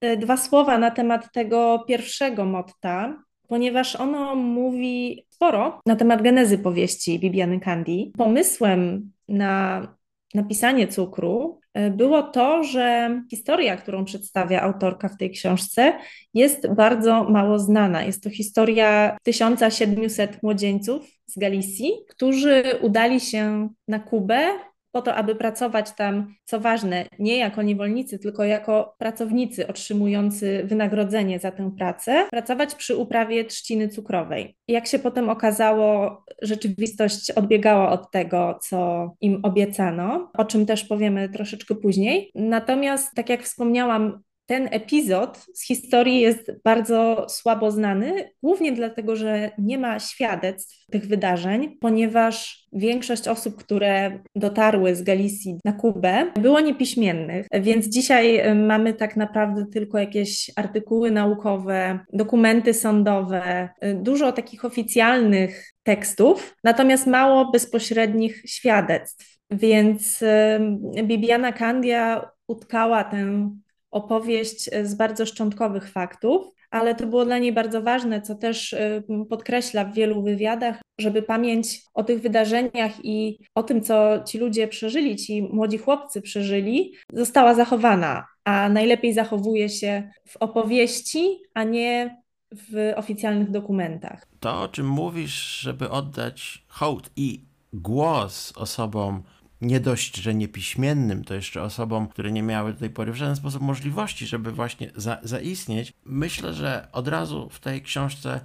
e, 0.02 0.18
dwa 0.18 0.38
słowa 0.38 0.78
na 0.78 0.92
temat 0.92 1.32
tego 1.34 1.84
pierwszego 1.88 2.46
motta, 2.46 3.24
ponieważ 3.48 3.96
ono 3.96 4.36
mówi 4.36 5.26
sporo 5.30 5.82
na 5.86 5.96
temat 5.96 6.22
genezy 6.22 6.58
powieści 6.58 7.20
Bibiany 7.20 7.60
Candy. 7.60 8.12
Pomysłem 8.18 9.12
na 9.28 9.88
napisanie 10.34 10.88
cukru 10.88 11.60
e, 11.74 11.90
było 11.90 12.24
to, 12.24 12.64
że 12.64 13.10
historia, 13.30 13.78
którą 13.78 14.06
przedstawia 14.06 14.62
autorka 14.62 15.10
w 15.10 15.18
tej 15.18 15.32
książce, 15.32 15.94
jest 16.34 16.74
bardzo 16.74 17.24
mało 17.24 17.60
znana. 17.60 18.04
Jest 18.04 18.24
to 18.24 18.30
historia 18.30 19.18
1700 19.24 20.44
młodzieńców 20.44 21.06
z 21.26 21.38
Galicji, 21.38 21.92
którzy 22.10 22.64
udali 22.82 23.20
się 23.20 23.70
na 23.88 24.00
Kubę 24.00 24.48
po 24.94 25.02
to, 25.02 25.16
aby 25.16 25.36
pracować 25.36 25.92
tam, 25.92 26.36
co 26.46 26.60
ważne, 26.60 27.06
nie 27.20 27.38
jako 27.38 27.62
niewolnicy, 27.62 28.20
tylko 28.20 28.44
jako 28.44 28.96
pracownicy 28.98 29.68
otrzymujący 29.68 30.64
wynagrodzenie 30.66 31.40
za 31.40 31.52
tę 31.52 31.72
pracę, 31.78 32.26
pracować 32.32 32.76
przy 32.76 32.96
uprawie 32.96 33.46
trzciny 33.46 33.90
cukrowej. 33.90 34.56
Jak 34.68 34.88
się 34.88 35.00
potem 35.00 35.30
okazało, 35.30 36.24
rzeczywistość 36.42 37.32
odbiegała 37.32 37.92
od 37.92 38.12
tego, 38.12 38.60
co 38.62 39.12
im 39.22 39.40
obiecano, 39.44 40.32
o 40.38 40.46
czym 40.46 40.66
też 40.66 40.84
powiemy 40.84 41.30
troszeczkę 41.30 41.76
później. 41.76 42.32
Natomiast, 42.36 43.12
tak 43.16 43.30
jak 43.30 43.44
wspomniałam, 43.44 44.24
ten 44.46 44.68
epizod 44.72 45.46
z 45.54 45.68
historii 45.68 46.22
jest 46.22 46.52
bardzo 46.64 47.26
słabo 47.30 47.72
znany, 47.72 48.30
głównie 48.44 48.72
dlatego, 48.72 49.16
że 49.16 49.52
nie 49.58 49.78
ma 49.78 50.00
świadectw 50.00 50.86
tych 50.92 51.08
wydarzeń, 51.08 51.78
ponieważ 51.80 52.68
większość 52.74 53.28
osób, 53.28 53.56
które 53.56 54.20
dotarły 54.36 54.96
z 54.96 55.04
Galicji 55.04 55.58
na 55.66 55.74
Kubę, 55.74 56.32
było 56.42 56.60
niepiśmiennych, 56.60 57.48
więc 57.54 57.88
dzisiaj 57.88 58.50
y, 58.50 58.56
mamy 58.56 58.94
tak 58.94 59.16
naprawdę 59.16 59.66
tylko 59.74 59.98
jakieś 59.98 60.52
artykuły 60.56 61.12
naukowe, 61.12 62.00
dokumenty 62.14 62.74
sądowe, 62.74 63.70
y, 63.86 63.94
dużo 63.94 64.32
takich 64.32 64.66
oficjalnych 64.66 65.74
tekstów, 65.84 66.56
natomiast 66.64 67.08
mało 67.08 67.52
bezpośrednich 67.52 68.44
świadectw. 68.48 69.40
Więc 69.52 70.22
y, 70.22 71.04
Bibiana 71.04 71.52
Kandia 71.52 72.30
utkała 72.48 73.04
tę 73.04 73.50
opowieść 73.94 74.70
z 74.84 74.96
bardzo 74.96 75.26
szczątkowych 75.26 75.90
faktów, 75.92 76.54
ale 76.72 76.96
to 76.96 77.08
było 77.08 77.26
dla 77.26 77.38
niej 77.38 77.54
bardzo 77.54 77.82
ważne, 77.82 78.22
co 78.22 78.36
też 78.36 78.74
y, 78.74 79.04
podkreśla 79.30 79.86
w 79.86 79.94
wielu 79.94 80.24
wywiadach, 80.24 80.82
żeby 81.00 81.22
pamięć 81.22 81.82
o 81.94 82.04
tych 82.04 82.22
wydarzeniach 82.22 83.06
i 83.06 83.38
o 83.56 83.64
tym, 83.64 83.82
co 83.82 84.24
ci 84.24 84.38
ludzie 84.38 84.68
przeżyli, 84.68 85.16
ci 85.16 85.44
młodzi 85.44 85.78
chłopcy 85.78 86.22
przeżyli, 86.22 86.94
została 87.14 87.54
zachowana, 87.54 88.28
a 88.44 88.70
najlepiej 88.70 89.14
zachowuje 89.14 89.70
się 89.70 90.10
w 90.28 90.38
opowieści, 90.38 91.42
a 91.54 91.64
nie 91.64 92.24
w 92.52 92.94
oficjalnych 92.96 93.52
dokumentach. 93.52 94.28
To, 94.40 94.62
o 94.62 94.68
czym 94.68 94.88
mówisz, 94.88 95.60
żeby 95.60 95.90
oddać 95.90 96.66
hołd 96.68 97.10
i 97.16 97.46
głos 97.74 98.54
osobom 98.56 99.24
nie 99.64 99.80
dość, 99.80 100.16
że 100.16 100.34
niepiśmiennym, 100.34 101.24
to 101.24 101.34
jeszcze 101.34 101.62
osobom, 101.62 102.08
które 102.08 102.32
nie 102.32 102.44
miały 102.44 102.74
do 102.74 102.80
tej 102.80 102.90
pory 102.90 103.12
w 103.12 103.16
żaden 103.16 103.36
sposób 103.36 103.62
możliwości, 103.62 104.28
żeby 104.28 104.52
właśnie 104.52 104.92
za, 104.96 105.20
zaistnieć, 105.24 105.94
myślę, 106.06 106.54
że 106.54 106.88
od 106.92 107.08
razu 107.08 107.50
w 107.50 107.60
tej 107.60 107.82
książce 107.82 108.40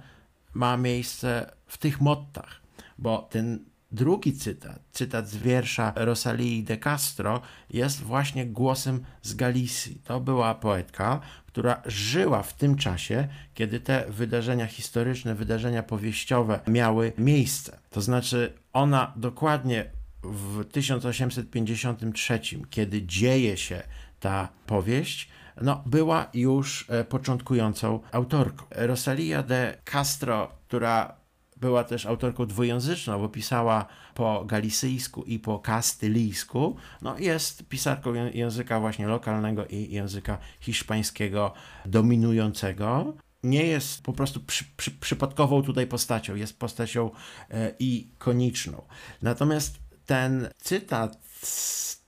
ma 0.53 0.77
miejsce 0.77 1.51
w 1.67 1.77
tych 1.77 2.01
mottach, 2.01 2.61
bo 2.97 3.17
ten 3.17 3.65
drugi 3.91 4.33
cytat, 4.33 4.79
cytat 4.91 5.29
z 5.29 5.37
wiersza 5.37 5.93
Rosalii 5.95 6.63
de 6.63 6.77
Castro, 6.77 7.41
jest 7.69 8.01
właśnie 8.01 8.45
głosem 8.45 9.03
z 9.21 9.33
Galicji. 9.33 10.01
To 10.03 10.19
była 10.19 10.55
poetka, 10.55 11.19
która 11.47 11.81
żyła 11.85 12.43
w 12.43 12.53
tym 12.53 12.75
czasie, 12.75 13.27
kiedy 13.53 13.79
te 13.79 14.05
wydarzenia 14.09 14.67
historyczne, 14.67 15.35
wydarzenia 15.35 15.83
powieściowe 15.83 16.59
miały 16.67 17.13
miejsce. 17.17 17.79
To 17.89 18.01
znaczy, 18.01 18.53
ona 18.73 19.13
dokładnie 19.15 19.98
w 20.23 20.65
1853, 20.65 22.39
kiedy 22.69 23.03
dzieje 23.05 23.57
się 23.57 23.83
ta 24.19 24.49
powieść, 24.65 25.29
no, 25.61 25.83
była 25.85 26.29
już 26.33 26.85
e, 26.89 27.03
początkującą 27.03 27.99
autorką. 28.11 28.65
Rosalia 28.71 29.43
de 29.43 29.77
Castro, 29.85 30.51
która 30.67 31.19
była 31.57 31.83
też 31.83 32.05
autorką 32.05 32.45
dwujęzyczną, 32.45 33.19
bo 33.19 33.29
pisała 33.29 33.85
po 34.13 34.45
galicyjsku 34.45 35.23
i 35.23 35.39
po 35.39 35.59
kastylijsku. 35.59 36.75
No, 37.01 37.19
jest 37.19 37.63
pisarką 37.63 38.13
języka 38.13 38.79
właśnie 38.79 39.07
lokalnego 39.07 39.65
i 39.65 39.93
języka 39.93 40.37
hiszpańskiego 40.59 41.53
dominującego. 41.85 43.13
Nie 43.43 43.63
jest 43.63 44.03
po 44.03 44.13
prostu 44.13 44.39
przy, 44.39 44.65
przy, 44.77 44.91
przypadkową 44.91 45.63
tutaj 45.63 45.87
postacią, 45.87 46.35
jest 46.35 46.59
postacią 46.59 47.11
e, 47.49 47.69
ikoniczną. 47.79 48.81
Natomiast 49.21 49.88
ten 50.09 50.49
cytat 50.57 51.17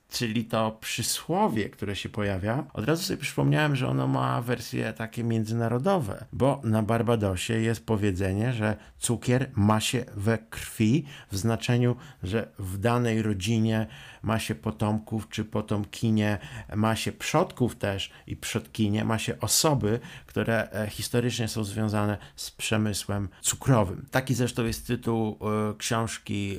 czyli 0.09 0.45
to 0.45 0.77
przysłowie, 0.81 1.69
które 1.69 1.95
się 1.95 2.09
pojawia, 2.09 2.63
od 2.73 2.85
razu 2.85 3.03
sobie 3.03 3.17
przypomniałem, 3.17 3.75
że 3.75 3.87
ono 3.87 4.07
ma 4.07 4.41
wersje 4.41 4.93
takie 4.93 5.23
międzynarodowe, 5.23 6.25
bo 6.33 6.61
na 6.63 6.83
Barbadosie 6.83 7.53
jest 7.53 7.85
powiedzenie, 7.85 8.53
że 8.53 8.77
cukier 8.99 9.49
ma 9.55 9.79
się 9.79 10.05
we 10.15 10.37
krwi, 10.37 11.05
w 11.31 11.37
znaczeniu, 11.37 11.95
że 12.23 12.47
w 12.59 12.77
danej 12.77 13.21
rodzinie 13.21 13.87
ma 14.21 14.39
się 14.39 14.55
potomków 14.55 15.29
czy 15.29 15.45
potomkinie, 15.45 16.37
ma 16.75 16.95
się 16.95 17.11
przodków 17.11 17.75
też 17.75 18.11
i 18.27 18.35
przodkinie, 18.35 19.05
ma 19.05 19.17
się 19.17 19.39
osoby, 19.39 19.99
które 20.25 20.71
e, 20.71 20.89
historycznie 20.89 21.47
są 21.47 21.63
związane 21.63 22.17
z 22.35 22.51
przemysłem 22.51 23.29
cukrowym. 23.41 24.05
Taki 24.11 24.33
zresztą 24.33 24.65
jest 24.65 24.87
tytuł 24.87 25.37
e, 25.41 25.73
książki 25.77 26.57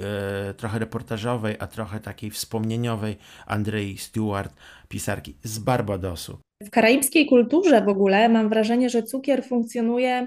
e, 0.51 0.55
trochę 0.55 0.79
reportażowej, 0.79 1.57
a 1.59 1.67
trochę 1.67 2.01
takiej 2.01 2.31
wspomnieniowej 2.31 3.17
Andrei 3.47 3.99
Stewart, 3.99 4.55
pisarki 4.89 5.35
z 5.43 5.59
Barbadosu. 5.59 6.39
W 6.63 6.71
karaibskiej 6.71 7.27
kulturze 7.27 7.83
w 7.85 7.89
ogóle 7.89 8.29
mam 8.29 8.49
wrażenie, 8.49 8.91
że 8.91 9.03
cukier 9.03 9.45
funkcjonuje 9.45 10.27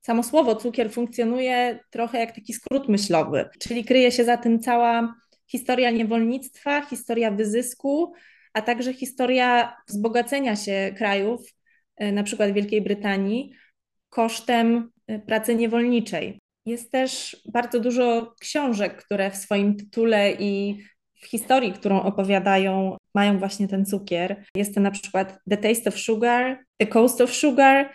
samo 0.00 0.22
słowo 0.22 0.56
cukier 0.56 0.90
funkcjonuje 0.90 1.80
trochę 1.90 2.18
jak 2.18 2.34
taki 2.34 2.52
skrót 2.52 2.88
myślowy, 2.88 3.48
czyli 3.58 3.84
kryje 3.84 4.12
się 4.12 4.24
za 4.24 4.36
tym 4.36 4.60
cała 4.60 5.14
historia 5.48 5.90
niewolnictwa, 5.90 6.86
historia 6.86 7.30
wyzysku, 7.30 8.12
a 8.52 8.62
także 8.62 8.92
historia 8.92 9.76
wzbogacenia 9.88 10.56
się 10.56 10.94
krajów, 10.96 11.40
e, 11.96 12.12
na 12.12 12.22
przykład 12.22 12.52
Wielkiej 12.52 12.82
Brytanii, 12.82 13.52
kosztem 14.08 14.90
e, 15.06 15.18
pracy 15.18 15.54
niewolniczej. 15.54 16.38
Jest 16.66 16.92
też 16.92 17.42
bardzo 17.52 17.80
dużo 17.80 18.34
książek, 18.40 19.04
które 19.04 19.30
w 19.30 19.36
swoim 19.36 19.76
tytule 19.76 20.32
i 20.32 20.78
w 21.20 21.26
historii, 21.26 21.72
którą 21.72 22.02
opowiadają, 22.02 22.96
mają 23.14 23.38
właśnie 23.38 23.68
ten 23.68 23.86
cukier. 23.86 24.44
Jest 24.54 24.74
to 24.74 24.80
na 24.80 24.90
przykład 24.90 25.38
The 25.50 25.56
Taste 25.56 25.88
of 25.88 25.98
Sugar, 25.98 26.64
The 26.76 26.86
Coast 26.86 27.20
of 27.20 27.34
Sugar 27.34 27.92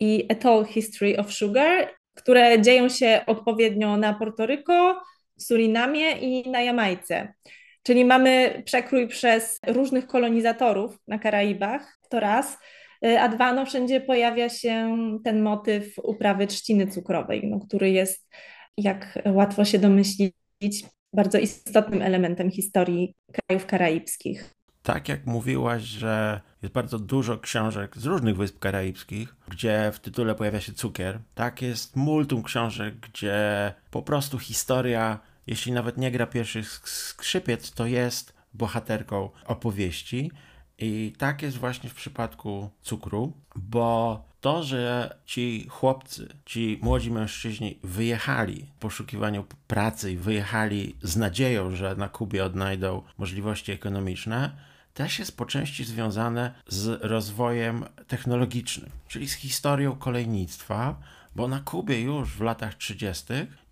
i 0.00 0.26
A 0.28 0.34
Tall 0.34 0.64
History 0.64 1.16
of 1.16 1.32
Sugar, 1.32 1.88
które 2.14 2.62
dzieją 2.62 2.88
się 2.88 3.20
odpowiednio 3.26 3.96
na 3.96 4.14
Portoryko, 4.14 5.02
Surinamie 5.38 6.12
i 6.12 6.50
na 6.50 6.62
Jamajce. 6.62 7.34
Czyli 7.82 8.04
mamy 8.04 8.62
przekrój 8.64 9.08
przez 9.08 9.58
różnych 9.66 10.06
kolonizatorów 10.06 10.98
na 11.08 11.18
Karaibach, 11.18 11.98
to 12.10 12.20
raz. 12.20 12.58
A 13.20 13.28
dwa, 13.28 13.52
no 13.52 13.66
wszędzie 13.66 14.00
pojawia 14.00 14.48
się 14.48 14.96
ten 15.24 15.42
motyw 15.42 15.98
uprawy 16.02 16.46
trzciny 16.46 16.86
cukrowej, 16.86 17.46
no, 17.46 17.60
który 17.60 17.90
jest, 17.90 18.28
jak 18.76 19.18
łatwo 19.26 19.64
się 19.64 19.78
domyślić, 19.78 20.32
bardzo 21.12 21.38
istotnym 21.38 22.02
elementem 22.02 22.50
historii 22.50 23.14
krajów 23.32 23.66
karaibskich. 23.66 24.57
Tak 24.88 25.08
jak 25.08 25.26
mówiłaś, 25.26 25.82
że 25.82 26.40
jest 26.62 26.74
bardzo 26.74 26.98
dużo 26.98 27.38
książek 27.38 27.96
z 27.96 28.06
różnych 28.06 28.36
wysp 28.36 28.58
karaibskich, 28.58 29.36
gdzie 29.48 29.90
w 29.94 30.00
tytule 30.00 30.34
pojawia 30.34 30.60
się 30.60 30.72
cukier, 30.72 31.20
tak 31.34 31.62
jest 31.62 31.96
multum 31.96 32.42
książek, 32.42 32.94
gdzie 33.00 33.74
po 33.90 34.02
prostu 34.02 34.38
historia 34.38 35.18
jeśli 35.46 35.72
nawet 35.72 35.96
nie 35.98 36.10
gra 36.10 36.26
pierwszych 36.26 36.88
skrzypiec, 36.88 37.72
to 37.72 37.86
jest 37.86 38.34
bohaterką 38.54 39.30
opowieści. 39.46 40.30
I 40.78 41.12
tak 41.18 41.42
jest 41.42 41.56
właśnie 41.56 41.90
w 41.90 41.94
przypadku 41.94 42.70
cukru, 42.82 43.32
bo 43.56 44.24
to, 44.40 44.62
że 44.62 45.16
ci 45.26 45.66
chłopcy, 45.68 46.28
ci 46.44 46.78
młodzi 46.82 47.10
mężczyźni 47.10 47.78
wyjechali 47.82 48.66
w 48.76 48.80
poszukiwaniu 48.80 49.44
pracy 49.66 50.12
i 50.12 50.16
wyjechali 50.16 50.96
z 51.02 51.16
nadzieją, 51.16 51.76
że 51.76 51.96
na 51.96 52.08
Kubie 52.08 52.44
odnajdą 52.44 53.02
możliwości 53.18 53.72
ekonomiczne, 53.72 54.68
też 54.94 55.18
jest 55.18 55.36
po 55.36 55.46
części 55.46 55.84
związane 55.84 56.54
z 56.66 57.02
rozwojem 57.02 57.84
technologicznym, 58.06 58.90
czyli 59.08 59.28
z 59.28 59.34
historią 59.34 59.96
kolejnictwa, 59.96 61.00
bo 61.36 61.48
na 61.48 61.60
Kubie 61.60 62.00
już 62.00 62.28
w 62.30 62.40
latach 62.40 62.74
30. 62.74 63.24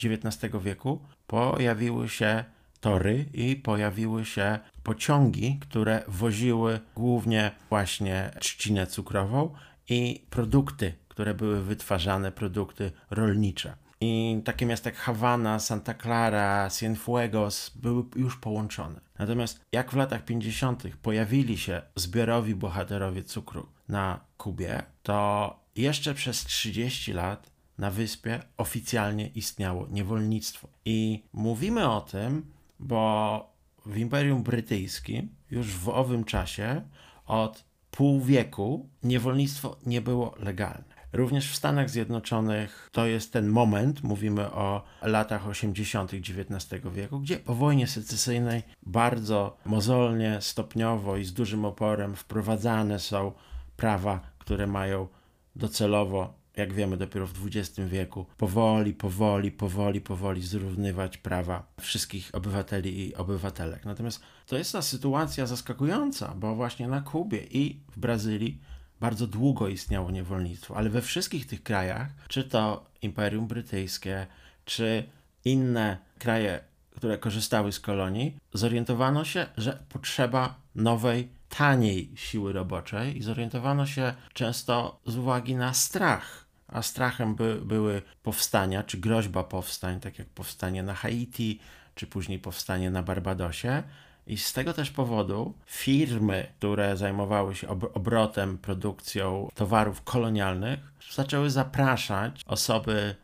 XIX 0.05 0.52
wieku 0.62 1.00
pojawiły 1.26 2.09
się 2.09 2.44
tory 2.81 3.26
i 3.35 3.57
pojawiły 3.57 4.24
się 4.24 4.59
pociągi, 4.83 5.59
które 5.61 6.02
woziły 6.09 6.81
głównie 6.94 7.50
właśnie 7.70 8.31
trzcinę 8.40 8.87
cukrową 8.87 9.55
i 9.88 10.22
produkty, 10.31 10.94
które 11.09 11.35
były 11.35 11.62
wytwarzane, 11.62 12.33
produkty 12.33 12.92
rolnicze. 13.11 13.76
I 14.00 14.40
takie 14.44 14.66
miasta 14.66 14.90
jak 14.90 14.98
Hawana, 14.98 15.59
Santa 15.59 15.94
Clara, 15.94 16.70
Cienfuegos 16.70 17.70
były 17.74 18.04
już 18.16 18.37
połączone. 18.37 19.00
Natomiast 19.18 19.61
jak 19.72 19.90
w 19.90 19.96
latach 19.96 20.24
50. 20.24 20.82
pojawili 21.02 21.59
się 21.59 21.82
zbiorowi 21.96 22.54
bohaterowie 22.54 23.24
cukru 23.24 23.66
na 23.88 24.20
Kubie, 24.37 24.82
to 25.02 25.61
jeszcze 25.76 26.14
przez 26.14 26.44
30 26.44 27.12
lat 27.12 27.50
na 27.78 27.90
wyspie 27.90 28.42
oficjalnie 28.56 29.26
istniało 29.28 29.87
niewolnictwo. 29.90 30.68
I 30.85 31.22
mówimy 31.32 31.90
o 31.90 32.00
tym, 32.00 32.46
bo 32.80 33.56
w 33.87 33.96
Imperium 33.96 34.42
Brytyjskim 34.42 35.28
już 35.50 35.66
w 35.66 35.88
owym 35.88 36.24
czasie 36.24 36.82
od 37.26 37.64
pół 37.90 38.20
wieku 38.20 38.88
niewolnictwo 39.02 39.76
nie 39.87 40.00
było 40.00 40.35
legalne. 40.38 40.95
Również 41.16 41.52
w 41.52 41.57
Stanach 41.57 41.90
Zjednoczonych 41.90 42.88
to 42.92 43.07
jest 43.07 43.33
ten 43.33 43.48
moment, 43.48 44.02
mówimy 44.02 44.50
o 44.50 44.83
latach 45.02 45.48
80. 45.48 46.14
XIX 46.14 46.83
wieku, 46.92 47.20
gdzie 47.20 47.37
po 47.37 47.55
wojnie 47.55 47.87
secesyjnej 47.87 48.62
bardzo 48.83 49.57
mozolnie, 49.64 50.38
stopniowo 50.40 51.16
i 51.16 51.24
z 51.24 51.33
dużym 51.33 51.64
oporem 51.64 52.16
wprowadzane 52.16 52.98
są 52.98 53.33
prawa, 53.76 54.20
które 54.38 54.66
mają 54.66 55.09
docelowo 55.57 56.35
jak 56.57 56.72
wiemy, 56.72 56.96
dopiero 56.96 57.26
w 57.26 57.46
XX 57.46 57.81
wieku, 57.88 58.26
powoli, 58.37 58.94
powoli, 58.94 59.52
powoli, 59.52 60.00
powoli 60.00 60.42
zrównywać 60.42 61.18
prawa 61.18 61.72
wszystkich 61.81 62.31
obywateli 62.33 63.09
i 63.09 63.14
obywatelek. 63.14 63.85
Natomiast 63.85 64.20
to 64.46 64.59
jest 64.59 64.72
ta 64.72 64.83
sytuacja 64.83 65.46
zaskakująca, 65.46 66.35
bo 66.37 66.55
właśnie 66.55 66.88
na 66.88 67.00
Kubie 67.00 67.38
i 67.50 67.81
w 67.92 67.98
Brazylii 67.98 68.61
bardzo 69.00 69.26
długo 69.26 69.68
istniało 69.68 70.11
niewolnictwo, 70.11 70.76
ale 70.76 70.90
we 70.90 71.02
wszystkich 71.02 71.46
tych 71.46 71.62
krajach, 71.62 72.09
czy 72.28 72.44
to 72.44 72.87
Imperium 73.02 73.46
Brytyjskie, 73.46 74.26
czy 74.64 75.04
inne 75.44 75.98
kraje, 76.18 76.61
które 76.96 77.18
korzystały 77.18 77.72
z 77.72 77.80
kolonii, 77.80 78.37
zorientowano 78.52 79.24
się, 79.24 79.46
że 79.56 79.78
potrzeba 79.88 80.54
nowej 80.74 81.28
taniej 81.48 82.12
siły 82.14 82.52
roboczej 82.52 83.18
i 83.18 83.22
zorientowano 83.22 83.87
się 83.87 84.14
często 84.32 85.00
z 85.06 85.16
uwagi 85.16 85.54
na 85.54 85.74
strach. 85.74 86.46
A 86.68 86.82
strachem 86.82 87.35
by, 87.35 87.61
były 87.64 88.02
powstania, 88.22 88.82
czy 88.82 88.98
groźba 88.98 89.44
powstań, 89.44 90.00
tak 90.00 90.18
jak 90.18 90.28
powstanie 90.28 90.82
na 90.82 90.94
Haiti, 90.94 91.61
czy 91.94 92.06
później 92.06 92.38
powstanie 92.38 92.90
na 92.90 93.02
Barbadosie. 93.02 93.82
I 94.27 94.37
z 94.37 94.53
tego 94.53 94.73
też 94.73 94.91
powodu 94.91 95.55
firmy, 95.67 96.53
które 96.59 96.97
zajmowały 96.97 97.55
się 97.55 97.69
obrotem, 97.69 98.59
produkcją 98.59 99.49
towarów 99.55 100.03
kolonialnych, 100.03 100.81
zaczęły 101.12 101.51
zapraszać 101.51 102.43
osoby 102.47 103.15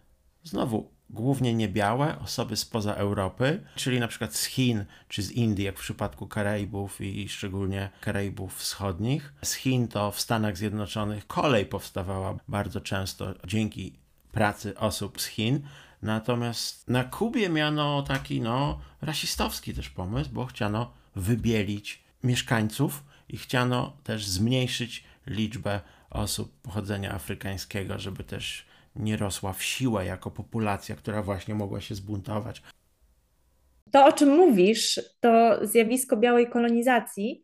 znowu 0.44 0.92
głównie 1.10 1.54
niebiałe, 1.54 2.18
osoby 2.18 2.56
spoza 2.56 2.94
Europy, 2.94 3.64
czyli 3.74 4.00
na 4.00 4.08
przykład 4.08 4.34
z 4.34 4.44
Chin 4.44 4.84
czy 5.08 5.22
z 5.22 5.30
Indii, 5.30 5.64
jak 5.64 5.78
w 5.78 5.80
przypadku 5.80 6.26
Karaibów 6.26 7.00
i 7.00 7.28
szczególnie 7.28 7.90
Karaibów 8.00 8.56
Wschodnich. 8.56 9.32
Z 9.42 9.52
Chin 9.52 9.88
to 9.88 10.10
w 10.10 10.20
Stanach 10.20 10.56
Zjednoczonych 10.56 11.26
kolej 11.26 11.66
powstawała 11.66 12.38
bardzo 12.48 12.80
często 12.80 13.34
dzięki 13.46 13.98
pracy 14.32 14.78
osób 14.78 15.20
z 15.20 15.26
Chin. 15.26 15.60
Natomiast 16.02 16.88
na 16.88 17.04
Kubie 17.04 17.48
miano 17.48 18.02
taki 18.02 18.40
no 18.40 18.80
rasistowski 19.02 19.74
też 19.74 19.90
pomysł, 19.90 20.30
bo 20.32 20.46
chciano 20.46 20.92
wybielić 21.16 22.02
mieszkańców 22.24 23.04
i 23.28 23.36
chciano 23.36 23.96
też 24.04 24.26
zmniejszyć 24.26 25.04
liczbę 25.26 25.80
osób 26.10 26.60
pochodzenia 26.62 27.14
afrykańskiego, 27.14 27.98
żeby 27.98 28.24
też 28.24 28.66
nie 28.96 29.16
rosła 29.16 29.52
w 29.52 29.62
siłę 29.62 30.06
jako 30.06 30.30
populacja, 30.30 30.96
która 30.96 31.22
właśnie 31.22 31.54
mogła 31.54 31.80
się 31.80 31.94
zbuntować. 31.94 32.62
To, 33.90 34.06
o 34.06 34.12
czym 34.12 34.28
mówisz, 34.28 35.00
to 35.20 35.58
zjawisko 35.66 36.16
białej 36.16 36.50
kolonizacji 36.50 37.42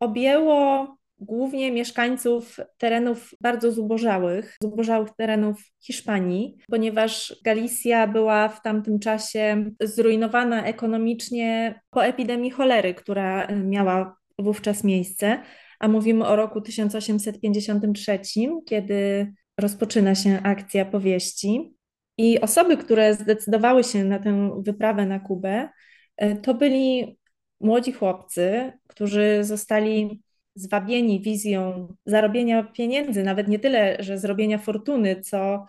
objęło 0.00 0.86
głównie 1.24 1.72
mieszkańców 1.72 2.56
terenów 2.78 3.30
bardzo 3.40 3.72
zubożałych, 3.72 4.56
zubożałych 4.62 5.08
terenów 5.16 5.62
Hiszpanii, 5.80 6.56
ponieważ 6.70 7.36
Galicja 7.44 8.06
była 8.06 8.48
w 8.48 8.62
tamtym 8.62 8.98
czasie 8.98 9.70
zrujnowana 9.80 10.64
ekonomicznie 10.64 11.80
po 11.90 12.04
epidemii 12.04 12.50
cholery, 12.50 12.94
która 12.94 13.46
miała 13.64 14.16
wówczas 14.38 14.84
miejsce, 14.84 15.42
a 15.80 15.88
mówimy 15.88 16.26
o 16.26 16.36
roku 16.36 16.60
1853, 16.60 18.18
kiedy 18.66 19.32
rozpoczyna 19.60 20.14
się 20.14 20.40
akcja 20.42 20.84
powieści. 20.84 21.74
I 22.18 22.40
osoby, 22.40 22.76
które 22.76 23.14
zdecydowały 23.14 23.84
się 23.84 24.04
na 24.04 24.18
tę 24.18 24.62
wyprawę 24.64 25.06
na 25.06 25.20
Kubę, 25.20 25.68
e, 26.16 26.36
to 26.36 26.54
byli 26.54 27.18
młodzi 27.60 27.92
chłopcy, 27.92 28.72
którzy 28.88 29.38
zostali 29.44 30.22
zwabieni 30.54 31.20
wizją 31.20 31.88
zarobienia 32.06 32.62
pieniędzy, 32.62 33.22
nawet 33.22 33.48
nie 33.48 33.58
tyle, 33.58 33.96
że 34.00 34.18
zrobienia 34.18 34.58
fortuny, 34.58 35.20
co 35.20 35.66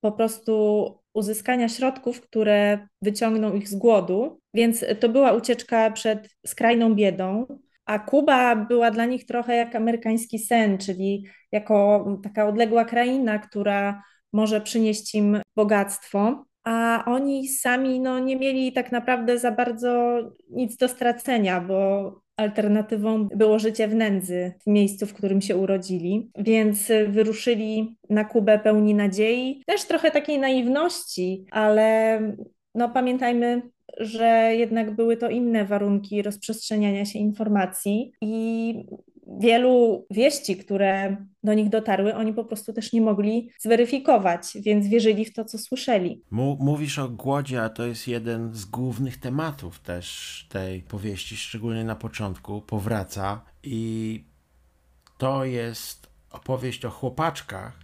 po 0.00 0.12
prostu 0.12 0.94
uzyskania 1.14 1.68
środków, 1.68 2.20
które 2.20 2.88
wyciągną 3.02 3.54
ich 3.54 3.68
z 3.68 3.74
głodu. 3.74 4.40
Więc 4.54 4.84
to 5.00 5.08
była 5.08 5.32
ucieczka 5.32 5.90
przed 5.90 6.28
skrajną 6.46 6.94
biedą, 6.94 7.46
a 7.84 7.98
Kuba 7.98 8.56
była 8.56 8.90
dla 8.90 9.04
nich 9.04 9.26
trochę 9.26 9.56
jak 9.56 9.74
amerykański 9.74 10.38
sen, 10.38 10.78
czyli 10.78 11.26
jako 11.52 12.06
taka 12.22 12.48
odległa 12.48 12.84
kraina, 12.84 13.38
która 13.38 14.02
może 14.32 14.60
przynieść 14.60 15.14
im 15.14 15.40
bogactwo, 15.56 16.44
a 16.66 17.04
oni 17.06 17.48
sami 17.48 18.00
no, 18.00 18.18
nie 18.18 18.36
mieli 18.36 18.72
tak 18.72 18.92
naprawdę 18.92 19.38
za 19.38 19.52
bardzo 19.52 20.18
nic 20.50 20.76
do 20.76 20.88
stracenia, 20.88 21.60
bo 21.60 22.12
alternatywą 22.36 23.28
było 23.28 23.58
życie 23.58 23.88
w 23.88 23.94
nędzy 23.94 24.52
w 24.66 24.70
miejscu, 24.70 25.06
w 25.06 25.14
którym 25.14 25.40
się 25.40 25.56
urodzili, 25.56 26.30
więc 26.38 26.92
wyruszyli 27.08 27.96
na 28.10 28.24
Kubę 28.24 28.58
pełni 28.58 28.94
nadziei, 28.94 29.62
też 29.66 29.84
trochę 29.84 30.10
takiej 30.10 30.38
naiwności, 30.38 31.46
ale 31.50 32.20
no 32.74 32.88
pamiętajmy, 32.88 33.62
że 34.00 34.50
jednak 34.54 34.94
były 34.94 35.16
to 35.16 35.30
inne 35.30 35.64
warunki 35.64 36.22
rozprzestrzeniania 36.22 37.04
się 37.04 37.18
informacji 37.18 38.12
i 38.20 38.74
wielu 39.26 40.06
wieści, 40.10 40.56
które 40.56 41.16
do 41.42 41.54
nich 41.54 41.68
dotarły, 41.68 42.14
oni 42.14 42.32
po 42.32 42.44
prostu 42.44 42.72
też 42.72 42.92
nie 42.92 43.00
mogli 43.00 43.50
zweryfikować, 43.58 44.42
więc 44.60 44.86
wierzyli 44.86 45.24
w 45.24 45.32
to, 45.32 45.44
co 45.44 45.58
słyszeli. 45.58 46.22
Mówisz 46.30 46.98
o 46.98 47.08
głodzie, 47.08 47.62
a 47.62 47.68
to 47.68 47.86
jest 47.86 48.08
jeden 48.08 48.54
z 48.54 48.64
głównych 48.64 49.16
tematów 49.16 49.80
też 49.80 50.46
tej 50.48 50.82
powieści, 50.82 51.36
szczególnie 51.36 51.84
na 51.84 51.96
początku, 51.96 52.60
powraca 52.62 53.44
i 53.62 54.24
to 55.18 55.44
jest 55.44 56.06
opowieść 56.30 56.84
o 56.84 56.90
chłopaczkach. 56.90 57.80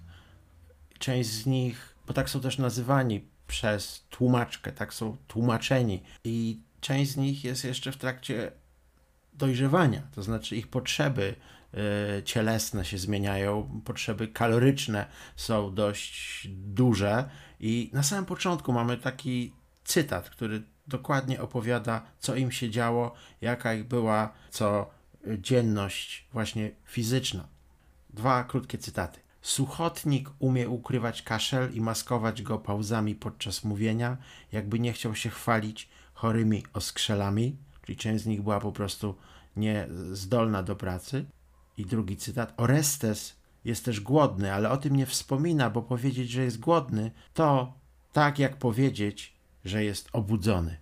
Część 0.98 1.30
z 1.30 1.46
nich, 1.46 1.96
bo 2.06 2.12
tak 2.12 2.30
są 2.30 2.40
też 2.40 2.58
nazywani 2.58 3.24
przez 3.46 4.06
tłumaczkę, 4.10 4.72
tak 4.72 4.94
są 4.94 5.16
tłumaczeni 5.28 6.02
i 6.24 6.60
część 6.80 7.10
z 7.10 7.16
nich 7.16 7.44
jest 7.44 7.64
jeszcze 7.64 7.92
w 7.92 7.96
trakcie 7.96 8.52
dojrzewania, 9.32 10.02
to 10.14 10.22
znaczy 10.22 10.56
ich 10.56 10.68
potrzeby 10.68 11.34
y, 12.18 12.22
cielesne 12.22 12.84
się 12.84 12.98
zmieniają, 12.98 13.80
potrzeby 13.84 14.28
kaloryczne 14.28 15.06
są 15.36 15.74
dość 15.74 16.48
duże 16.50 17.28
i 17.60 17.90
na 17.92 18.02
samym 18.02 18.24
początku 18.24 18.72
mamy 18.72 18.96
taki 18.96 19.52
cytat, 19.84 20.30
który 20.30 20.62
dokładnie 20.86 21.40
opowiada, 21.40 22.02
co 22.18 22.34
im 22.36 22.52
się 22.52 22.70
działo, 22.70 23.14
jaka 23.40 23.74
ich 23.74 23.84
była 23.84 24.32
co 24.50 24.90
dzienność 25.38 26.26
właśnie 26.32 26.70
fizyczna. 26.84 27.48
Dwa 28.10 28.44
krótkie 28.44 28.78
cytaty. 28.78 29.20
Suchotnik 29.42 30.30
umie 30.38 30.68
ukrywać 30.68 31.22
kaszel 31.22 31.74
i 31.74 31.80
maskować 31.80 32.42
go 32.42 32.58
pauzami 32.58 33.14
podczas 33.14 33.64
mówienia, 33.64 34.16
jakby 34.52 34.78
nie 34.78 34.92
chciał 34.92 35.14
się 35.14 35.30
chwalić 35.30 35.88
chorymi 36.14 36.62
oskrzelami, 36.72 37.56
czyli 37.82 37.98
część 37.98 38.24
z 38.24 38.26
nich 38.26 38.42
była 38.42 38.60
po 38.60 38.72
prostu 38.72 39.14
niezdolna 39.56 40.62
do 40.62 40.76
pracy. 40.76 41.24
I 41.78 41.86
drugi 41.86 42.16
cytat. 42.16 42.54
Orestes 42.56 43.36
jest 43.64 43.84
też 43.84 44.00
głodny, 44.00 44.52
ale 44.52 44.70
o 44.70 44.76
tym 44.76 44.96
nie 44.96 45.06
wspomina, 45.06 45.70
bo 45.70 45.82
powiedzieć, 45.82 46.30
że 46.30 46.44
jest 46.44 46.60
głodny, 46.60 47.10
to 47.34 47.74
tak 48.12 48.38
jak 48.38 48.56
powiedzieć, 48.56 49.36
że 49.64 49.84
jest 49.84 50.08
obudzony. 50.12 50.76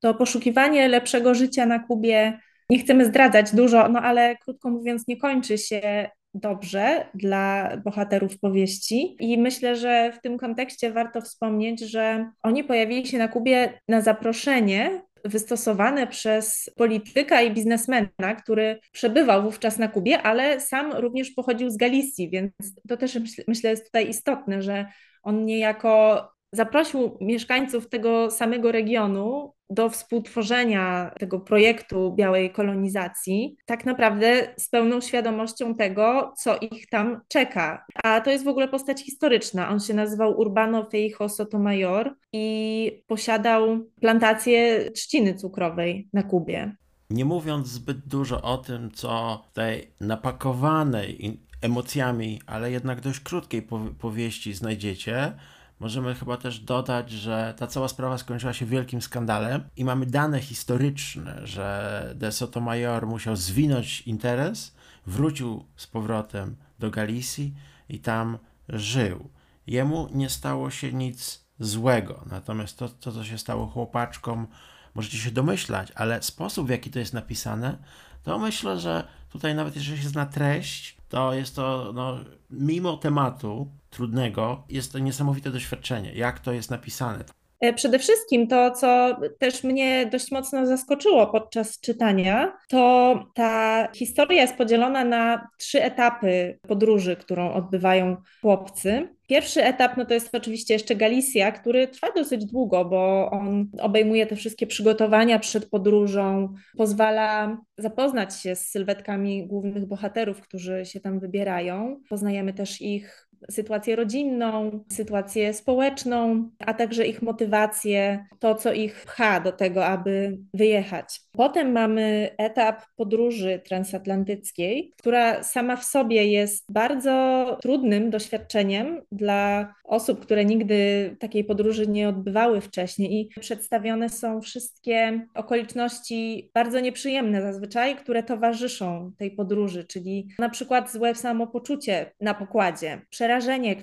To 0.00 0.14
poszukiwanie 0.14 0.88
lepszego 0.88 1.34
życia 1.34 1.66
na 1.66 1.78
Kubie, 1.78 2.38
nie 2.70 2.78
chcemy 2.78 3.06
zdradzać 3.06 3.54
dużo, 3.54 3.88
no 3.88 4.00
ale 4.00 4.36
krótko 4.36 4.70
mówiąc, 4.70 5.08
nie 5.08 5.16
kończy 5.16 5.58
się 5.58 6.10
dobrze 6.34 7.06
dla 7.14 7.76
bohaterów 7.76 8.38
powieści. 8.38 9.16
I 9.20 9.38
myślę, 9.38 9.76
że 9.76 10.12
w 10.12 10.20
tym 10.20 10.38
kontekście 10.38 10.92
warto 10.92 11.20
wspomnieć, 11.20 11.80
że 11.80 12.30
oni 12.42 12.64
pojawili 12.64 13.06
się 13.06 13.18
na 13.18 13.28
Kubie 13.28 13.80
na 13.88 14.00
zaproszenie 14.00 15.02
wystosowane 15.24 16.06
przez 16.06 16.70
polityka 16.76 17.42
i 17.42 17.50
biznesmena, 17.54 18.34
który 18.42 18.80
przebywał 18.92 19.42
wówczas 19.42 19.78
na 19.78 19.88
Kubie, 19.88 20.22
ale 20.22 20.60
sam 20.60 20.92
również 20.92 21.30
pochodził 21.30 21.70
z 21.70 21.76
Galicji, 21.76 22.30
więc 22.30 22.52
to 22.88 22.96
też 22.96 23.18
myślę 23.48 23.70
jest 23.70 23.84
tutaj 23.86 24.08
istotne, 24.08 24.62
że 24.62 24.86
on 25.22 25.44
niejako 25.44 26.33
zaprosił 26.54 27.18
mieszkańców 27.20 27.88
tego 27.88 28.30
samego 28.30 28.72
regionu 28.72 29.54
do 29.70 29.90
współtworzenia 29.90 31.14
tego 31.18 31.40
projektu 31.40 32.14
białej 32.16 32.50
kolonizacji, 32.50 33.56
tak 33.66 33.84
naprawdę 33.84 34.54
z 34.56 34.68
pełną 34.68 35.00
świadomością 35.00 35.74
tego, 35.74 36.34
co 36.38 36.58
ich 36.58 36.88
tam 36.88 37.20
czeka. 37.28 37.84
A 37.94 38.20
to 38.20 38.30
jest 38.30 38.44
w 38.44 38.48
ogóle 38.48 38.68
postać 38.68 39.02
historyczna. 39.02 39.68
On 39.68 39.80
się 39.80 39.94
nazywał 39.94 40.40
Urbano 40.40 40.90
Feijo 40.90 41.28
Sotomayor 41.28 42.14
i 42.32 43.02
posiadał 43.06 43.84
plantację 44.00 44.90
trzciny 44.90 45.34
cukrowej 45.34 46.08
na 46.12 46.22
Kubie. 46.22 46.76
Nie 47.10 47.24
mówiąc 47.24 47.68
zbyt 47.68 47.98
dużo 47.98 48.42
o 48.42 48.58
tym, 48.58 48.90
co 48.90 49.44
tej 49.52 49.92
napakowanej 50.00 51.40
emocjami, 51.62 52.40
ale 52.46 52.70
jednak 52.70 53.00
dość 53.00 53.20
krótkiej 53.20 53.68
powieści 53.98 54.54
znajdziecie, 54.54 55.32
Możemy 55.80 56.14
chyba 56.14 56.36
też 56.36 56.60
dodać, 56.60 57.10
że 57.10 57.54
ta 57.56 57.66
cała 57.66 57.88
sprawa 57.88 58.18
skończyła 58.18 58.52
się 58.52 58.66
wielkim 58.66 59.02
skandalem 59.02 59.64
i 59.76 59.84
mamy 59.84 60.06
dane 60.06 60.40
historyczne, 60.40 61.46
że 61.46 62.12
de 62.16 62.32
Sotomayor 62.32 63.06
musiał 63.06 63.36
zwinąć 63.36 64.00
interes, 64.00 64.74
wrócił 65.06 65.64
z 65.76 65.86
powrotem 65.86 66.56
do 66.78 66.90
Galicji 66.90 67.54
i 67.88 67.98
tam 67.98 68.38
żył. 68.68 69.30
Jemu 69.66 70.08
nie 70.12 70.30
stało 70.30 70.70
się 70.70 70.92
nic 70.92 71.44
złego, 71.58 72.24
natomiast 72.30 72.78
to, 72.78 72.88
to 72.88 73.12
co 73.12 73.24
się 73.24 73.38
stało 73.38 73.66
chłopaczkom, 73.66 74.46
możecie 74.94 75.18
się 75.18 75.30
domyślać, 75.30 75.92
ale 75.94 76.22
sposób, 76.22 76.66
w 76.66 76.70
jaki 76.70 76.90
to 76.90 76.98
jest 76.98 77.12
napisane, 77.12 77.78
to 78.22 78.38
myślę, 78.38 78.80
że 78.80 79.08
tutaj 79.30 79.54
nawet 79.54 79.76
jeżeli 79.76 80.02
się 80.02 80.08
zna 80.08 80.26
treść, 80.26 80.96
to 81.14 81.34
jest 81.34 81.56
to, 81.56 81.92
no, 81.94 82.18
mimo 82.50 82.96
tematu 82.96 83.70
trudnego, 83.90 84.64
jest 84.68 84.92
to 84.92 84.98
niesamowite 84.98 85.50
doświadczenie, 85.50 86.12
jak 86.12 86.40
to 86.40 86.52
jest 86.52 86.70
napisane. 86.70 87.24
E, 87.64 87.72
przede 87.72 87.98
wszystkim 87.98 88.46
to, 88.46 88.70
co 88.70 89.16
też 89.38 89.64
mnie 89.64 90.06
dość 90.06 90.30
mocno 90.30 90.66
zaskoczyło 90.66 91.26
podczas 91.26 91.80
czytania, 91.80 92.52
to 92.68 93.14
ta 93.34 93.88
historia 93.94 94.42
jest 94.42 94.56
podzielona 94.56 95.04
na 95.04 95.48
trzy 95.58 95.82
etapy 95.82 96.58
podróży, 96.68 97.16
którą 97.16 97.52
odbywają 97.52 98.16
chłopcy. 98.40 99.08
Pierwszy 99.28 99.64
etap 99.64 99.96
no 99.96 100.04
to 100.04 100.14
jest 100.14 100.34
oczywiście 100.34 100.74
jeszcze 100.74 100.96
Galicja, 100.96 101.52
który 101.52 101.88
trwa 101.88 102.12
dosyć 102.16 102.44
długo, 102.46 102.84
bo 102.84 103.30
on 103.30 103.68
obejmuje 103.80 104.26
te 104.26 104.36
wszystkie 104.36 104.66
przygotowania 104.66 105.38
przed 105.38 105.70
podróżą, 105.70 106.54
pozwala 106.76 107.58
zapoznać 107.78 108.40
się 108.40 108.56
z 108.56 108.66
sylwetkami 108.66 109.46
głównych 109.46 109.86
bohaterów, 109.86 110.40
którzy 110.40 110.84
się 110.84 111.00
tam 111.00 111.20
wybierają. 111.20 112.00
Poznajemy 112.08 112.52
też 112.52 112.80
ich 112.80 113.28
sytuację 113.50 113.96
rodzinną, 113.96 114.84
sytuację 114.92 115.54
społeczną, 115.54 116.50
a 116.58 116.74
także 116.74 117.06
ich 117.06 117.22
motywację, 117.22 118.26
to 118.38 118.54
co 118.54 118.72
ich 118.72 119.04
pcha 119.06 119.40
do 119.40 119.52
tego, 119.52 119.86
aby 119.86 120.38
wyjechać. 120.54 121.20
Potem 121.32 121.72
mamy 121.72 122.30
etap 122.38 122.82
podróży 122.96 123.60
transatlantyckiej, 123.64 124.92
która 124.98 125.42
sama 125.42 125.76
w 125.76 125.84
sobie 125.84 126.26
jest 126.26 126.72
bardzo 126.72 127.58
trudnym 127.62 128.10
doświadczeniem 128.10 129.02
dla 129.12 129.74
osób, 129.84 130.20
które 130.20 130.44
nigdy 130.44 131.16
takiej 131.20 131.44
podróży 131.44 131.86
nie 131.86 132.08
odbywały 132.08 132.60
wcześniej 132.60 133.20
i 133.20 133.40
przedstawione 133.40 134.08
są 134.08 134.40
wszystkie 134.40 135.26
okoliczności 135.34 136.50
bardzo 136.54 136.80
nieprzyjemne 136.80 137.42
zazwyczaj, 137.42 137.96
które 137.96 138.22
towarzyszą 138.22 139.12
tej 139.18 139.30
podróży, 139.30 139.84
czyli 139.84 140.28
na 140.38 140.48
przykład 140.48 140.92
złe 140.92 141.14
samopoczucie 141.14 142.12
na 142.20 142.34
pokładzie, 142.34 143.02
przerażenie, 143.10 143.33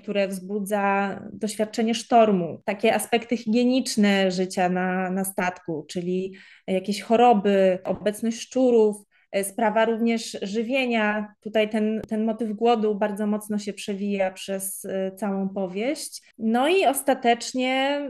które 0.01 0.27
wzbudza 0.27 1.19
doświadczenie 1.33 1.95
sztormu, 1.95 2.61
takie 2.65 2.95
aspekty 2.95 3.37
higieniczne 3.37 4.31
życia 4.31 4.69
na, 4.69 5.09
na 5.09 5.23
statku, 5.23 5.85
czyli 5.89 6.35
jakieś 6.67 7.01
choroby, 7.01 7.79
obecność 7.83 8.39
szczurów, 8.39 8.97
e, 9.31 9.43
Sprawa 9.43 9.85
również 9.85 10.37
żywienia. 10.41 11.33
Tutaj 11.41 11.69
ten, 11.69 12.01
ten 12.07 12.25
motyw 12.25 12.51
głodu 12.53 12.95
bardzo 12.95 13.27
mocno 13.27 13.59
się 13.59 13.73
przewija 13.73 14.31
przez 14.31 14.85
e, 14.85 15.11
całą 15.11 15.49
powieść. 15.49 16.21
No 16.37 16.67
i 16.67 16.85
ostatecznie 16.85 18.01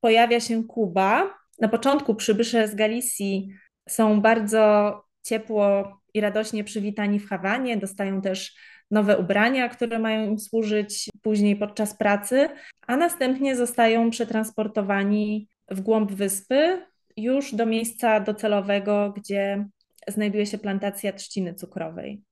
pojawia 0.00 0.40
się 0.40 0.64
Kuba. 0.64 1.34
Na 1.60 1.68
początku 1.68 2.14
przybysze 2.14 2.68
z 2.68 2.74
Galicji 2.74 3.48
są 3.88 4.20
bardzo 4.20 4.94
ciepło 5.22 5.96
i 6.14 6.20
radośnie 6.20 6.64
przywitani 6.64 7.20
w 7.20 7.28
Hawanie, 7.28 7.76
dostają 7.76 8.22
też 8.22 8.56
nowe 8.90 9.18
ubrania, 9.18 9.68
które 9.68 9.98
mają 9.98 10.30
im 10.30 10.38
służyć 10.38 11.08
później 11.22 11.56
podczas 11.56 11.96
pracy, 11.96 12.48
a 12.86 12.96
następnie 12.96 13.56
zostają 13.56 14.10
przetransportowani 14.10 15.48
w 15.70 15.80
głąb 15.80 16.12
wyspy, 16.12 16.82
już 17.16 17.54
do 17.54 17.66
miejsca 17.66 18.20
docelowego, 18.20 19.12
gdzie 19.16 19.66
znajduje 20.08 20.46
się 20.46 20.58
plantacja 20.58 21.12
trzciny 21.12 21.54
cukrowej. 21.54 22.22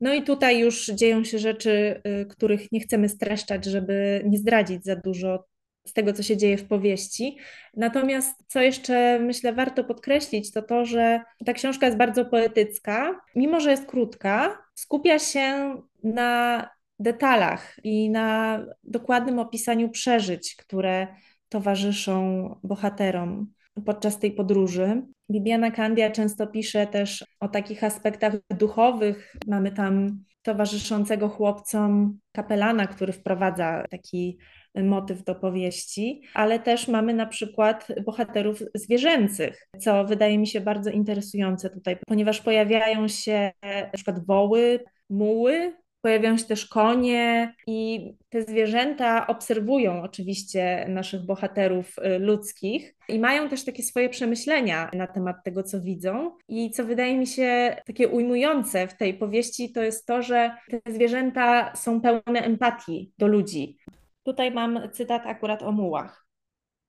No 0.00 0.14
i 0.14 0.22
tutaj 0.22 0.58
już 0.58 0.86
dzieją 0.86 1.24
się 1.24 1.38
rzeczy, 1.38 2.02
y, 2.22 2.26
których 2.26 2.72
nie 2.72 2.80
chcemy 2.80 3.08
streszczać, 3.08 3.64
żeby 3.64 4.22
nie 4.26 4.38
zdradzić 4.38 4.84
za 4.84 4.96
dużo 4.96 5.44
z 5.86 5.92
tego, 5.92 6.12
co 6.12 6.22
się 6.22 6.36
dzieje 6.36 6.58
w 6.58 6.68
powieści. 6.68 7.38
Natomiast 7.76 8.44
co 8.48 8.60
jeszcze 8.60 9.18
myślę 9.18 9.52
warto 9.52 9.84
podkreślić, 9.84 10.52
to 10.52 10.62
to, 10.62 10.84
że 10.84 11.20
ta 11.46 11.52
książka 11.52 11.86
jest 11.86 11.98
bardzo 11.98 12.24
poetycka. 12.24 13.20
Mimo, 13.36 13.60
że 13.60 13.70
jest 13.70 13.86
krótka, 13.86 14.58
skupia 14.74 15.18
się 15.18 15.76
na 16.02 16.68
detalach 16.98 17.76
i 17.84 18.10
na 18.10 18.60
dokładnym 18.84 19.38
opisaniu 19.38 19.90
przeżyć, 19.90 20.56
które 20.56 21.06
towarzyszą 21.48 22.48
bohaterom 22.62 23.52
podczas 23.86 24.18
tej 24.18 24.32
podróży. 24.32 25.02
Bibiana 25.30 25.70
Kandia 25.70 26.10
często 26.10 26.46
pisze 26.46 26.86
też 26.86 27.24
o 27.40 27.48
takich 27.48 27.84
aspektach 27.84 28.34
duchowych. 28.50 29.36
Mamy 29.46 29.72
tam 29.72 30.24
towarzyszącego 30.42 31.28
chłopcom 31.28 32.18
kapelana, 32.32 32.86
który 32.86 33.12
wprowadza 33.12 33.84
taki 33.90 34.38
motyw 34.82 35.24
do 35.24 35.34
powieści, 35.34 36.22
ale 36.34 36.58
też 36.58 36.88
mamy 36.88 37.14
na 37.14 37.26
przykład 37.26 37.88
bohaterów 38.04 38.62
zwierzęcych, 38.74 39.68
co 39.80 40.04
wydaje 40.04 40.38
mi 40.38 40.46
się 40.46 40.60
bardzo 40.60 40.90
interesujące 40.90 41.70
tutaj, 41.70 41.96
ponieważ 42.06 42.40
pojawiają 42.40 43.08
się 43.08 43.52
na 43.62 43.90
przykład 43.94 44.26
woły, 44.26 44.84
muły, 45.10 45.72
pojawiają 46.04 46.36
się 46.36 46.44
też 46.44 46.66
konie 46.66 47.54
i 47.66 48.12
te 48.28 48.42
zwierzęta 48.42 49.26
obserwują 49.26 50.02
oczywiście 50.02 50.86
naszych 50.88 51.26
bohaterów 51.26 51.98
y, 51.98 52.18
ludzkich 52.18 52.94
i 53.08 53.18
mają 53.18 53.48
też 53.48 53.64
takie 53.64 53.82
swoje 53.82 54.08
przemyślenia 54.08 54.90
na 54.92 55.06
temat 55.06 55.36
tego, 55.44 55.62
co 55.62 55.80
widzą. 55.80 56.30
I 56.48 56.70
co 56.70 56.84
wydaje 56.84 57.18
mi 57.18 57.26
się 57.26 57.76
takie 57.86 58.08
ujmujące 58.08 58.88
w 58.88 58.96
tej 58.96 59.14
powieści, 59.14 59.72
to 59.72 59.82
jest 59.82 60.06
to, 60.06 60.22
że 60.22 60.56
te 60.70 60.92
zwierzęta 60.92 61.74
są 61.74 62.00
pełne 62.00 62.40
empatii 62.40 63.12
do 63.18 63.26
ludzi. 63.26 63.78
Tutaj 64.24 64.50
mam 64.50 64.80
cytat 64.92 65.26
akurat 65.26 65.62
o 65.62 65.72
mułach. 65.72 66.26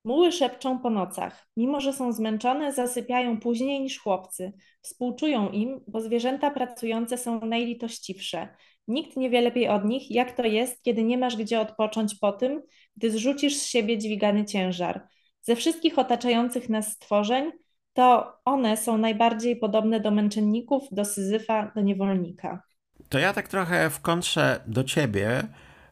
Muły 0.04 0.32
szepczą 0.32 0.80
po 0.80 0.90
nocach. 0.90 1.48
Mimo, 1.58 1.82
że 1.82 1.94
są 1.94 2.12
zmęczone, 2.12 2.74
zasypiają 2.74 3.40
później 3.40 3.82
niż 3.82 4.00
chłopcy. 4.00 4.54
Współczują 4.82 5.50
im, 5.50 5.82
bo 5.88 6.02
zwierzęta 6.02 6.52
pracujące 6.52 7.18
są 7.18 7.46
najlitościwsze. 7.46 8.48
Nikt 8.88 9.18
nie 9.18 9.30
wie 9.30 9.42
lepiej 9.42 9.68
od 9.68 9.86
nich, 9.86 10.12
jak 10.12 10.32
to 10.32 10.44
jest, 10.44 10.84
kiedy 10.84 11.04
nie 11.04 11.18
masz 11.18 11.36
gdzie 11.36 11.60
odpocząć 11.60 12.16
po 12.16 12.32
tym, 12.32 12.62
gdy 12.98 13.12
zrzucisz 13.12 13.56
z 13.56 13.66
siebie 13.66 13.98
dźwigany 13.98 14.46
ciężar. 14.46 15.08
Ze 15.42 15.56
wszystkich 15.56 16.00
otaczających 16.00 16.70
nas 16.70 16.92
stworzeń, 16.92 17.52
to 17.94 18.34
one 18.46 18.78
są 18.78 18.98
najbardziej 18.98 19.56
podobne 19.56 20.00
do 20.00 20.12
męczenników, 20.12 20.84
do 20.92 21.06
Syzyfa, 21.06 21.72
do 21.76 21.82
niewolnika. 21.82 22.64
To 23.10 23.20
ja 23.20 23.34
tak 23.34 23.48
trochę 23.48 23.90
w 23.90 24.02
kontrze 24.02 24.64
do 24.68 24.84
ciebie 24.84 25.44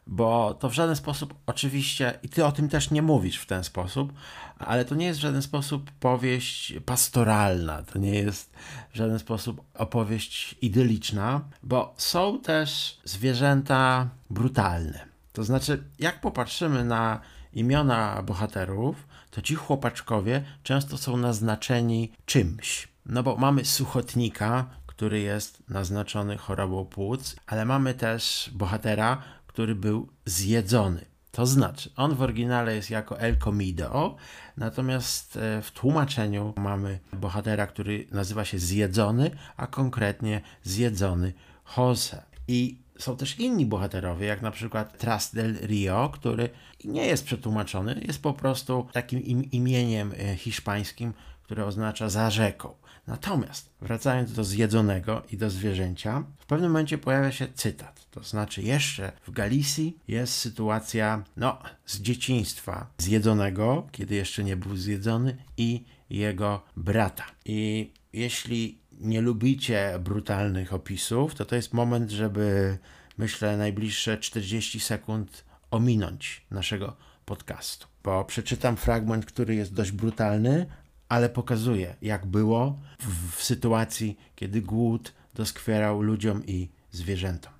bo 0.06 0.54
to 0.54 0.68
w 0.68 0.72
żaden 0.72 0.96
sposób, 0.96 1.34
oczywiście, 1.46 2.18
i 2.22 2.28
ty 2.28 2.44
o 2.44 2.52
tym 2.52 2.68
też 2.68 2.90
nie 2.90 3.02
mówisz 3.02 3.38
w 3.38 3.46
ten 3.46 3.64
sposób, 3.64 4.12
ale 4.58 4.84
to 4.84 4.94
nie 4.94 5.06
jest 5.06 5.18
w 5.18 5.22
żaden 5.22 5.42
sposób 5.42 5.90
powieść 5.90 6.74
pastoralna, 6.86 7.82
to 7.82 7.98
nie 7.98 8.14
jest 8.14 8.52
w 8.92 8.96
żaden 8.96 9.18
sposób 9.18 9.62
opowieść 9.74 10.56
idyliczna, 10.62 11.40
bo 11.62 11.94
są 11.96 12.40
też 12.40 12.98
zwierzęta 13.04 14.08
brutalne. 14.30 15.06
To 15.32 15.44
znaczy, 15.44 15.84
jak 15.98 16.20
popatrzymy 16.20 16.84
na 16.84 17.20
imiona 17.52 18.22
bohaterów, 18.22 19.06
to 19.30 19.42
ci 19.42 19.54
chłopaczkowie 19.54 20.44
często 20.62 20.98
są 20.98 21.16
naznaczeni 21.16 22.12
czymś. 22.26 22.88
No 23.06 23.22
bo 23.22 23.36
mamy 23.36 23.64
suchotnika, 23.64 24.66
który 24.86 25.20
jest 25.20 25.68
naznaczony 25.68 26.36
chorobą 26.36 26.84
płuc, 26.84 27.36
ale 27.46 27.64
mamy 27.64 27.94
też 27.94 28.50
bohatera, 28.52 29.22
który 29.54 29.74
był 29.74 30.08
zjedzony. 30.26 31.04
To 31.30 31.46
znaczy, 31.46 31.90
on 31.96 32.14
w 32.14 32.22
oryginale 32.22 32.74
jest 32.74 32.90
jako 32.90 33.20
El 33.20 33.38
Comido, 33.38 34.16
natomiast 34.56 35.36
e, 35.36 35.62
w 35.62 35.70
tłumaczeniu 35.70 36.52
mamy 36.56 36.98
bohatera, 37.12 37.66
który 37.66 38.06
nazywa 38.10 38.44
się 38.44 38.58
Zjedzony, 38.58 39.30
a 39.56 39.66
konkretnie 39.66 40.40
Zjedzony 40.62 41.32
Jose. 41.76 42.22
I 42.48 42.78
są 42.98 43.16
też 43.16 43.38
inni 43.38 43.66
bohaterowie, 43.66 44.26
jak 44.26 44.42
na 44.42 44.50
przykład 44.50 44.98
Tras 44.98 45.34
del 45.34 45.56
Rio, 45.66 46.10
który 46.14 46.48
nie 46.84 47.06
jest 47.06 47.24
przetłumaczony, 47.24 48.00
jest 48.06 48.22
po 48.22 48.32
prostu 48.32 48.86
takim 48.92 49.22
im 49.22 49.50
imieniem 49.50 50.12
e, 50.18 50.36
hiszpańskim, 50.36 51.12
które 51.42 51.66
oznacza 51.66 52.08
za 52.08 52.30
rzeką. 52.30 52.74
Natomiast 53.06 53.70
wracając 53.80 54.32
do 54.32 54.44
zjedzonego 54.44 55.22
i 55.32 55.36
do 55.36 55.50
zwierzęcia, 55.50 56.24
w 56.38 56.46
pewnym 56.46 56.70
momencie 56.70 56.98
pojawia 56.98 57.32
się 57.32 57.48
cytat. 57.54 58.10
To 58.10 58.22
znaczy, 58.22 58.62
jeszcze 58.62 59.12
w 59.26 59.30
Galicji 59.30 59.98
jest 60.08 60.36
sytuacja, 60.36 61.24
no, 61.36 61.58
z 61.86 62.00
dzieciństwa 62.00 62.86
zjedzonego, 62.98 63.86
kiedy 63.92 64.14
jeszcze 64.14 64.44
nie 64.44 64.56
był 64.56 64.76
zjedzony, 64.76 65.36
i 65.56 65.84
jego 66.10 66.62
brata. 66.76 67.24
I 67.44 67.92
jeśli 68.12 68.78
nie 69.00 69.20
lubicie 69.20 69.98
brutalnych 70.00 70.74
opisów, 70.74 71.34
to 71.34 71.44
to 71.44 71.56
jest 71.56 71.72
moment, 71.72 72.10
żeby 72.10 72.78
myślę 73.18 73.56
najbliższe 73.56 74.18
40 74.18 74.80
sekund 74.80 75.44
ominąć 75.70 76.46
naszego 76.50 76.96
podcastu. 77.24 77.86
Bo 78.04 78.24
przeczytam 78.24 78.76
fragment, 78.76 79.26
który 79.26 79.54
jest 79.54 79.74
dość 79.74 79.92
brutalny, 79.92 80.66
ale 81.08 81.28
pokazuje, 81.28 81.96
jak 82.02 82.26
było 82.26 82.78
w, 82.98 83.36
w 83.36 83.42
sytuacji, 83.42 84.18
kiedy 84.34 84.62
głód 84.62 85.12
doskwierał 85.34 86.02
ludziom 86.02 86.46
i 86.46 86.68
zwierzętom. 86.90 87.52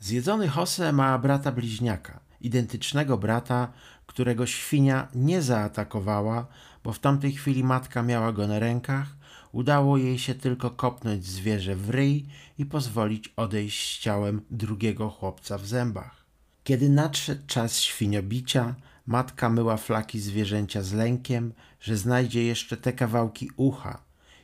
Zjedzony 0.00 0.50
Jose 0.56 0.92
ma 0.92 1.18
brata 1.18 1.52
bliźniaka, 1.52 2.20
identycznego 2.40 3.18
brata, 3.18 3.72
którego 4.06 4.46
świnia 4.46 5.08
nie 5.14 5.42
zaatakowała, 5.42 6.46
bo 6.84 6.92
w 6.92 6.98
tamtej 6.98 7.32
chwili 7.32 7.64
matka 7.64 8.02
miała 8.02 8.32
go 8.32 8.46
na 8.46 8.58
rękach, 8.58 9.16
udało 9.52 9.96
jej 9.96 10.18
się 10.18 10.34
tylko 10.34 10.70
kopnąć 10.70 11.26
zwierzę 11.26 11.76
w 11.76 11.90
ryj 11.90 12.26
i 12.58 12.66
pozwolić 12.66 13.32
odejść 13.36 13.96
z 13.96 14.02
ciałem 14.02 14.42
drugiego 14.50 15.10
chłopca 15.10 15.58
w 15.58 15.66
zębach. 15.66 16.24
Kiedy 16.64 16.88
nadszedł 16.88 17.46
czas 17.46 17.80
świniobicia, 17.80 18.74
Matka 19.10 19.50
myła 19.50 19.76
flaki 19.76 20.20
zwierzęcia 20.20 20.82
z 20.82 20.92
lękiem, 20.92 21.52
że 21.80 21.96
znajdzie 21.96 22.44
jeszcze 22.44 22.76
te 22.76 22.92
kawałki 22.92 23.50
ucha 23.56 24.02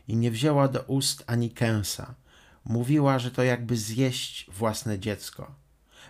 i 0.09 0.16
nie 0.16 0.30
wzięła 0.30 0.68
do 0.68 0.82
ust 0.82 1.24
ani 1.26 1.51
kęsa. 1.51 2.14
Mówiła, 2.64 3.18
że 3.18 3.30
to 3.30 3.43
jakby 3.43 3.76
zjeść 3.76 4.51
własne 4.51 4.99
dziecko. 4.99 5.55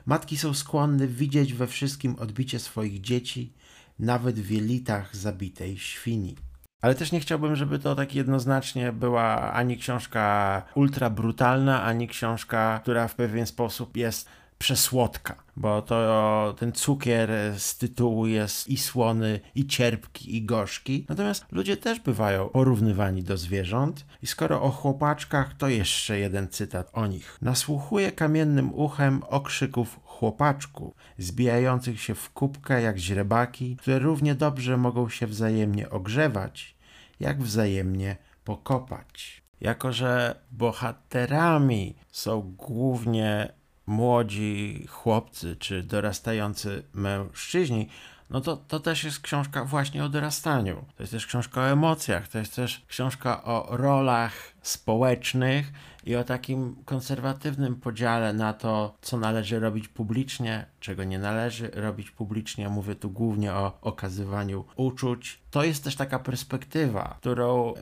Matki 0.06 0.38
są 0.38 0.54
skłonne 0.54 1.06
widzieć 1.06 1.54
we 1.54 1.66
wszystkim 1.66 2.16
odbicie 2.18 2.58
swoich 2.58 3.00
dzieci, 3.00 3.52
nawet 3.98 4.40
w 4.40 4.50
jelitach 4.50 5.16
zabitej 5.16 5.78
świni. 5.78 6.36
Ale 6.80 6.94
też 6.94 7.12
nie 7.12 7.20
chciałbym, 7.20 7.56
żeby 7.56 7.78
to 7.78 7.94
tak 7.94 8.14
jednoznacznie 8.14 8.92
była 8.92 9.52
ani 9.52 9.76
książka 9.76 10.62
ultra 10.74 11.10
brutalna, 11.10 11.82
ani 11.82 12.08
książka, 12.08 12.80
która 12.82 13.08
w 13.08 13.14
pewien 13.14 13.46
sposób 13.46 13.96
jest 13.96 14.28
przesłodka, 14.58 15.34
bo 15.56 15.82
to 15.82 16.54
ten 16.58 16.72
cukier 16.72 17.30
z 17.58 17.78
tytułu 17.78 18.26
jest 18.26 18.68
i 18.68 18.76
słony, 18.76 19.40
i 19.54 19.66
cierpki, 19.66 20.36
i 20.36 20.42
gorzki. 20.44 21.06
Natomiast 21.08 21.44
ludzie 21.52 21.76
też 21.76 22.00
bywają 22.00 22.48
porównywani 22.48 23.22
do 23.22 23.36
zwierząt 23.36 24.06
i 24.22 24.26
skoro 24.26 24.62
o 24.62 24.70
chłopaczkach, 24.70 25.54
to 25.54 25.68
jeszcze 25.68 26.18
jeden 26.18 26.48
cytat 26.48 26.90
o 26.92 27.06
nich. 27.06 27.38
Nasłuchuję 27.42 28.12
kamiennym 28.12 28.74
uchem 28.74 29.22
okrzyków 29.22 30.00
chłopaczków, 30.04 30.94
zbijających 31.18 32.00
się 32.00 32.14
w 32.14 32.30
kubkę 32.30 32.82
jak 32.82 32.98
źrebaki, 32.98 33.76
które 33.76 33.98
równie 33.98 34.34
dobrze 34.34 34.76
mogą 34.76 35.08
się 35.08 35.26
wzajemnie 35.26 35.90
ogrzewać, 35.90 36.76
jak 37.20 37.42
wzajemnie 37.42 38.16
pokopać. 38.44 39.42
Jako, 39.60 39.92
że 39.92 40.40
bohaterami 40.52 41.96
są 42.10 42.54
głównie 42.56 43.52
młodzi 43.86 44.86
chłopcy 44.88 45.56
czy 45.56 45.82
dorastający 45.82 46.82
mężczyźni, 46.94 47.88
no 48.30 48.40
to, 48.40 48.56
to 48.56 48.80
też 48.80 49.04
jest 49.04 49.20
książka 49.20 49.64
właśnie 49.64 50.04
o 50.04 50.08
dorastaniu. 50.08 50.84
To 50.96 51.02
jest 51.02 51.12
też 51.12 51.26
książka 51.26 51.60
o 51.60 51.68
emocjach, 51.68 52.28
to 52.28 52.38
jest 52.38 52.56
też 52.56 52.84
książka 52.88 53.44
o 53.44 53.76
rolach 53.76 54.32
społecznych 54.62 55.72
i 56.06 56.16
o 56.16 56.24
takim 56.24 56.76
konserwatywnym 56.84 57.76
podziale 57.76 58.32
na 58.32 58.52
to, 58.52 58.94
co 59.00 59.16
należy 59.16 59.60
robić 59.60 59.88
publicznie, 59.88 60.66
czego 60.80 61.04
nie 61.04 61.18
należy 61.18 61.70
robić 61.74 62.10
publicznie. 62.10 62.68
Mówię 62.68 62.94
tu 62.94 63.10
głównie 63.10 63.52
o 63.52 63.78
okazywaniu 63.80 64.64
uczuć. 64.76 65.38
To 65.50 65.64
jest 65.64 65.84
też 65.84 65.96
taka 65.96 66.18
perspektywa, 66.18 67.16
którą 67.20 67.74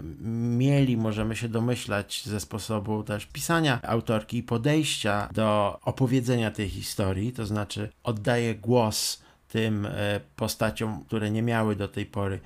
mieli, 0.58 0.96
możemy 0.96 1.36
się 1.36 1.48
domyślać, 1.48 2.22
ze 2.26 2.40
sposobu 2.40 3.02
też 3.02 3.26
pisania 3.26 3.80
autorki 3.82 4.36
i 4.36 4.42
podejścia 4.42 5.28
do 5.32 5.78
opowiedzenia 5.82 6.50
tej 6.50 6.68
historii, 6.68 7.32
to 7.32 7.46
znaczy 7.46 7.90
oddaje 8.02 8.54
głos 8.54 9.23
tym 9.54 9.86
e, 9.86 10.20
postaciom, 10.36 11.04
które 11.04 11.30
nie 11.30 11.42
miały 11.42 11.76
do 11.76 11.88
tej 11.88 12.06
pory 12.06 12.40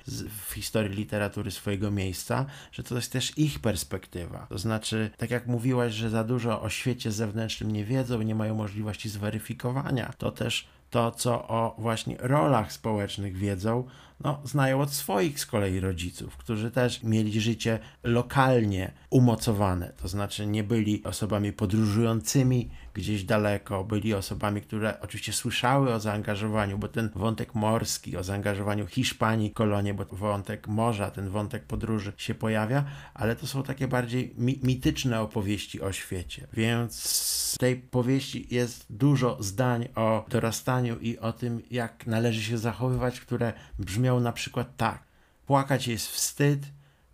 w 0.47 0.53
historii 0.53 0.95
literatury 0.95 1.51
swojego 1.51 1.91
miejsca, 1.91 2.45
że 2.71 2.83
to 2.83 2.95
jest 2.95 3.11
też 3.11 3.37
ich 3.37 3.59
perspektywa. 3.59 4.47
To 4.49 4.57
znaczy, 4.57 5.09
tak 5.17 5.31
jak 5.31 5.47
mówiłaś, 5.47 5.93
że 5.93 6.09
za 6.09 6.23
dużo 6.23 6.61
o 6.61 6.69
świecie 6.69 7.11
zewnętrznym 7.11 7.71
nie 7.71 7.85
wiedzą, 7.85 8.21
nie 8.21 8.35
mają 8.35 8.55
możliwości 8.55 9.09
zweryfikowania, 9.09 10.13
to 10.17 10.31
też 10.31 10.67
to, 10.89 11.11
co 11.11 11.47
o 11.47 11.75
właśnie 11.77 12.15
rolach 12.19 12.73
społecznych 12.73 13.37
wiedzą, 13.37 13.83
no, 14.23 14.41
znają 14.43 14.81
od 14.81 14.93
swoich 14.93 15.39
z 15.39 15.45
kolei 15.45 15.79
rodziców, 15.79 16.37
którzy 16.37 16.71
też 16.71 17.03
mieli 17.03 17.41
życie 17.41 17.79
lokalnie 18.03 18.91
umocowane, 19.09 19.93
to 19.97 20.07
znaczy 20.07 20.45
nie 20.45 20.63
byli 20.63 21.03
osobami 21.03 21.53
podróżującymi 21.53 22.69
gdzieś 22.99 23.23
daleko, 23.23 23.83
byli 23.83 24.13
osobami, 24.13 24.61
które 24.61 25.01
oczywiście 25.01 25.33
słyszały 25.33 25.93
o 25.93 25.99
zaangażowaniu, 25.99 26.77
bo 26.77 26.87
ten 26.87 27.09
wątek 27.15 27.55
morski, 27.55 28.17
o 28.17 28.23
zaangażowaniu 28.23 28.87
Hiszpanii, 28.87 29.51
kolonie, 29.51 29.93
bo 29.93 30.05
wątek 30.05 30.67
morza, 30.67 31.11
ten 31.11 31.29
wątek 31.29 31.63
podróży 31.63 32.13
się 32.17 32.35
pojawia, 32.35 32.85
ale 33.13 33.35
to 33.35 33.47
są 33.47 33.63
takie 33.63 33.87
bardziej 33.87 34.33
mi 34.37 34.59
mityczne 34.63 35.21
opowieści 35.21 35.81
o 35.81 35.91
świecie, 35.91 36.47
więc 36.53 37.53
w 37.55 37.57
tej 37.57 37.75
powieści 37.75 38.47
jest 38.55 38.85
dużo 38.89 39.37
zdań 39.43 39.87
o 39.95 40.25
dorastaniu 40.29 40.99
i 40.99 41.17
o 41.17 41.33
tym, 41.33 41.61
jak 41.71 42.07
należy 42.07 42.43
się 42.43 42.57
zachowywać, 42.57 43.19
które 43.19 43.53
brzmią 43.79 44.19
na 44.19 44.31
przykład 44.31 44.77
tak. 44.77 45.03
Płakać 45.45 45.87
jest 45.87 46.07
wstyd, 46.07 46.59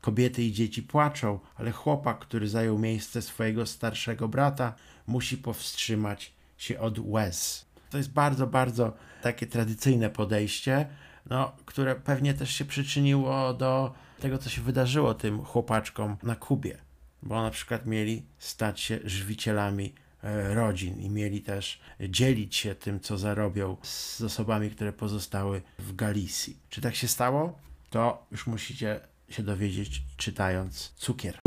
kobiety 0.05 0.43
i 0.43 0.51
dzieci 0.51 0.83
płaczą, 0.83 1.39
ale 1.55 1.71
chłopak, 1.71 2.19
który 2.19 2.47
zajął 2.47 2.79
miejsce 2.79 3.21
swojego 3.21 3.65
starszego 3.65 4.27
brata, 4.27 4.73
musi 5.07 5.37
powstrzymać 5.37 6.33
się 6.57 6.79
od 6.79 6.99
łez. 6.99 7.65
To 7.89 7.97
jest 7.97 8.11
bardzo, 8.11 8.47
bardzo 8.47 8.93
takie 9.21 9.47
tradycyjne 9.47 10.09
podejście, 10.09 10.87
no, 11.29 11.51
które 11.65 11.95
pewnie 11.95 12.33
też 12.33 12.51
się 12.51 12.65
przyczyniło 12.65 13.53
do 13.53 13.93
tego, 14.19 14.37
co 14.37 14.49
się 14.49 14.61
wydarzyło 14.61 15.13
tym 15.13 15.43
chłopaczkom 15.43 16.17
na 16.23 16.35
Kubie, 16.35 16.77
bo 17.23 17.41
na 17.41 17.49
przykład 17.49 17.85
mieli 17.85 18.25
stać 18.37 18.79
się 18.79 18.99
żywicielami 19.03 19.93
e, 20.23 20.53
rodzin 20.53 20.99
i 20.99 21.09
mieli 21.09 21.41
też 21.41 21.79
dzielić 22.09 22.55
się 22.55 22.75
tym, 22.75 22.99
co 22.99 23.17
zarobią 23.17 23.77
z 23.81 24.21
osobami, 24.21 24.71
które 24.71 24.93
pozostały 24.93 25.61
w 25.79 25.95
Galicji. 25.95 26.57
Czy 26.69 26.81
tak 26.81 26.95
się 26.95 27.07
stało? 27.07 27.59
To 27.89 28.25
już 28.31 28.47
musicie 28.47 29.14
się 29.35 29.43
dowiedzieć 29.43 30.03
czytając 30.17 30.93
cukier. 30.95 31.39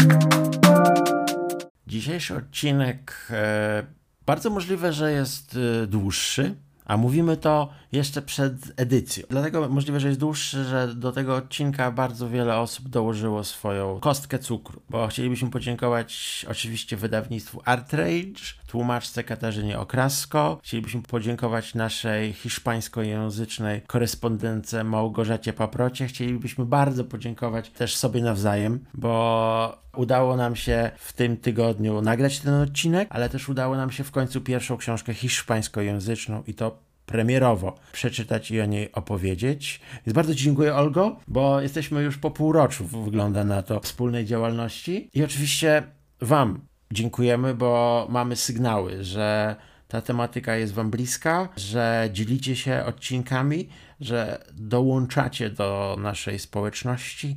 Dzisiejszy 1.87 2.37
odcinek 2.37 3.29
e, 3.31 3.87
bardzo 4.27 4.51
możliwe, 4.51 4.93
że 4.93 5.13
jest 5.13 5.59
e, 5.83 5.87
dłuższy, 5.87 6.55
a 6.89 6.97
mówimy 6.97 7.37
to 7.37 7.69
jeszcze 7.93 8.23
przed 8.23 8.55
edycją. 8.77 9.25
Dlatego 9.31 9.69
możliwe, 9.69 10.01
że 10.01 10.09
jest 10.09 10.21
dłuższy, 10.21 10.65
że 10.65 10.95
do 10.95 11.13
tego 11.13 11.37
odcinka 11.37 11.91
bardzo 11.91 12.29
wiele 12.29 12.57
osób 12.57 12.89
dołożyło 12.89 13.45
swoją 13.45 14.01
kostkę 14.01 14.39
cukru, 14.39 14.83
bo 14.91 15.07
chcielibyśmy 15.07 15.51
podziękować 15.51 16.47
oczywiście 16.51 16.97
wydawnictwu 16.97 17.61
Artrage, 17.65 18.41
tłumaczce 18.67 19.25
Katarzynie 19.25 19.79
Okrasko, 19.79 20.59
chcielibyśmy 20.63 21.03
podziękować 21.03 21.75
naszej 21.75 22.33
hiszpańskojęzycznej 22.33 23.83
korespondence 23.87 24.85
Małgorzacie 24.85 25.53
Paprocie, 25.53 26.07
chcielibyśmy 26.07 26.65
bardzo 26.67 27.05
podziękować 27.05 27.71
też 27.71 27.97
sobie 27.97 28.23
nawzajem, 28.23 28.85
bo 28.95 29.79
udało 29.97 30.37
nam 30.37 30.57
się 30.57 30.91
w 30.99 31.13
tym 31.13 31.37
tygodniu 31.37 32.03
nagrać 32.03 32.41
ten 32.41 32.55
odcinek, 32.55 33.09
ale 33.11 33.29
też 33.29 33.49
udało 33.49 33.77
nam 33.77 33.91
się 33.91 34.05
w 34.05 34.11
końcu 34.11 34.41
pierwszą 34.41 34.77
książkę 34.77 35.15
hiszpańskojęzyczną 35.15 36.43
i 36.47 36.55
to 36.55 36.78
premierowo 37.09 37.75
przeczytać 37.93 38.51
i 38.51 38.61
o 38.61 38.67
niej 38.67 38.93
opowiedzieć. 38.93 39.81
Więc 40.07 40.15
bardzo 40.15 40.35
dziękuję, 40.35 40.75
Olgo, 40.75 41.17
bo 41.29 41.61
jesteśmy 41.61 42.03
już 42.03 42.19
po 42.19 42.31
półroczu, 42.31 42.85
wygląda 42.85 43.45
na 43.45 43.63
to, 43.63 43.81
wspólnej 43.81 44.25
działalności. 44.25 45.11
I 45.15 45.25
oczywiście 45.25 45.83
Wam 46.21 46.61
dziękujemy, 46.93 47.55
bo 47.55 48.07
mamy 48.11 48.37
sygnały, 48.37 49.05
że 49.05 49.57
ta 49.89 50.01
tematyka 50.01 50.57
jest 50.57 50.73
Wam 50.73 50.91
bliska, 50.91 51.49
że 51.57 52.11
dzielicie 52.13 52.57
się 52.57 52.85
odcinkami, 52.85 53.69
że 54.01 54.45
dołączacie 54.53 55.51
do 55.51 55.97
naszej 56.01 56.39
społeczności, 56.39 57.37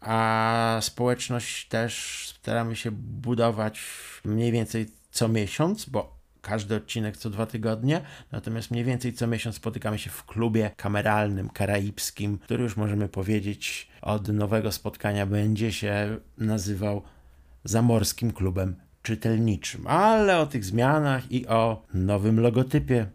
a 0.00 0.78
społeczność 0.80 1.68
też 1.68 2.24
staramy 2.40 2.76
się 2.76 2.90
budować 2.90 3.80
mniej 4.24 4.52
więcej 4.52 4.86
co 5.10 5.28
miesiąc, 5.28 5.84
bo 5.84 6.19
każdy 6.50 6.76
odcinek 6.76 7.16
co 7.16 7.30
dwa 7.30 7.46
tygodnie, 7.46 8.00
natomiast 8.32 8.70
mniej 8.70 8.84
więcej 8.84 9.12
co 9.12 9.26
miesiąc 9.26 9.56
spotykamy 9.56 9.98
się 9.98 10.10
w 10.10 10.24
klubie 10.24 10.70
kameralnym, 10.76 11.48
karaibskim, 11.48 12.38
który 12.38 12.62
już 12.62 12.76
możemy 12.76 13.08
powiedzieć 13.08 13.88
od 14.02 14.28
nowego 14.28 14.72
spotkania 14.72 15.26
będzie 15.26 15.72
się 15.72 16.18
nazywał 16.38 17.02
Zamorskim 17.64 18.32
Klubem 18.32 18.76
Czytelniczym. 19.02 19.86
Ale 19.86 20.38
o 20.38 20.46
tych 20.46 20.64
zmianach 20.64 21.32
i 21.32 21.46
o 21.46 21.82
nowym 21.94 22.40
logotypie 22.40 23.06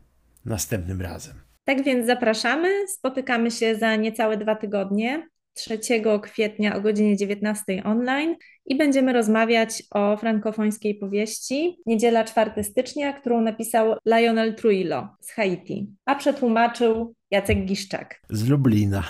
następnym 0.45 1.01
razem. 1.01 1.36
Tak 1.65 1.83
więc 1.83 2.07
zapraszamy. 2.07 2.88
Spotykamy 2.88 3.51
się 3.51 3.75
za 3.75 3.95
niecałe 3.95 4.38
dwa 4.38 4.55
tygodnie. 4.55 5.27
3 5.56 5.80
kwietnia 6.22 6.76
o 6.76 6.82
godzinie 6.82 7.18
19 7.18 7.84
online 7.84 8.36
i 8.66 8.78
będziemy 8.78 9.14
rozmawiać 9.14 9.84
o 9.91 10.18
frankofońskiej 10.18 10.95
powieści 10.95 11.78
Niedziela 11.86 12.24
4 12.24 12.64
stycznia, 12.64 13.14
którą 13.14 13.41
napisał 13.41 13.95
Lionel 14.06 14.56
Trujillo 14.56 15.08
z 15.20 15.32
Haiti, 15.32 15.88
a 16.06 16.16
przetłumaczył 16.16 17.16
Jacek 17.32 17.66
Giszczak. 17.66 18.22
Z 18.30 18.47
Lublina. 18.47 19.03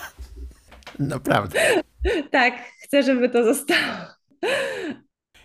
Naprawdę. 1.00 1.60
tak, 2.32 2.54
chcę, 2.84 3.04
żeby 3.04 3.30
to 3.30 3.43
zostało. 3.43 4.06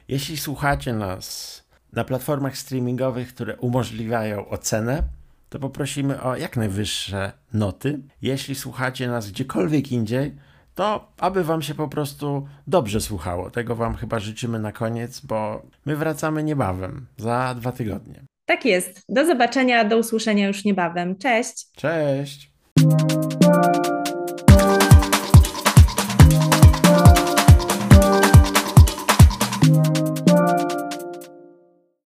Jeśli 0.09 0.37
słuchacie 0.37 0.93
nas 0.93 1.61
na 1.93 2.05
platformach 2.05 2.57
streamingowych, 2.57 3.35
które 3.35 3.57
umożliwiają 3.57 4.49
ocenę, 4.49 5.03
to 5.49 5.59
poprosimy 5.59 6.23
o 6.23 6.37
jak 6.37 6.57
najwyższe 6.57 7.33
noty. 7.53 8.03
Jeśli 8.23 8.55
słuchacie 8.55 9.09
nas 9.09 9.31
gdziekolwiek 9.31 9.93
indziej, 9.93 10.37
to 10.81 11.13
aby 11.19 11.45
Wam 11.45 11.63
się 11.63 11.75
po 11.75 11.89
prostu 11.89 12.49
dobrze 12.67 13.01
słuchało. 13.01 13.51
Tego 13.51 13.77
Wam 13.77 13.95
chyba 13.95 14.19
życzymy 14.19 14.59
na 14.59 14.73
koniec, 14.73 15.21
bo 15.21 15.63
my 15.87 15.97
wracamy 15.97 16.43
niebawem, 16.43 17.07
za 17.17 17.55
dwa 17.55 17.73
tygodnie. 17.73 18.23
Tak 18.47 18.65
jest. 18.65 19.03
Do 19.09 19.27
zobaczenia, 19.27 19.85
do 19.85 19.99
usłyszenia 19.99 20.49
już 20.49 20.65
niebawem. 20.65 21.19
Cześć. 21.19 21.67
Cześć. 21.77 22.51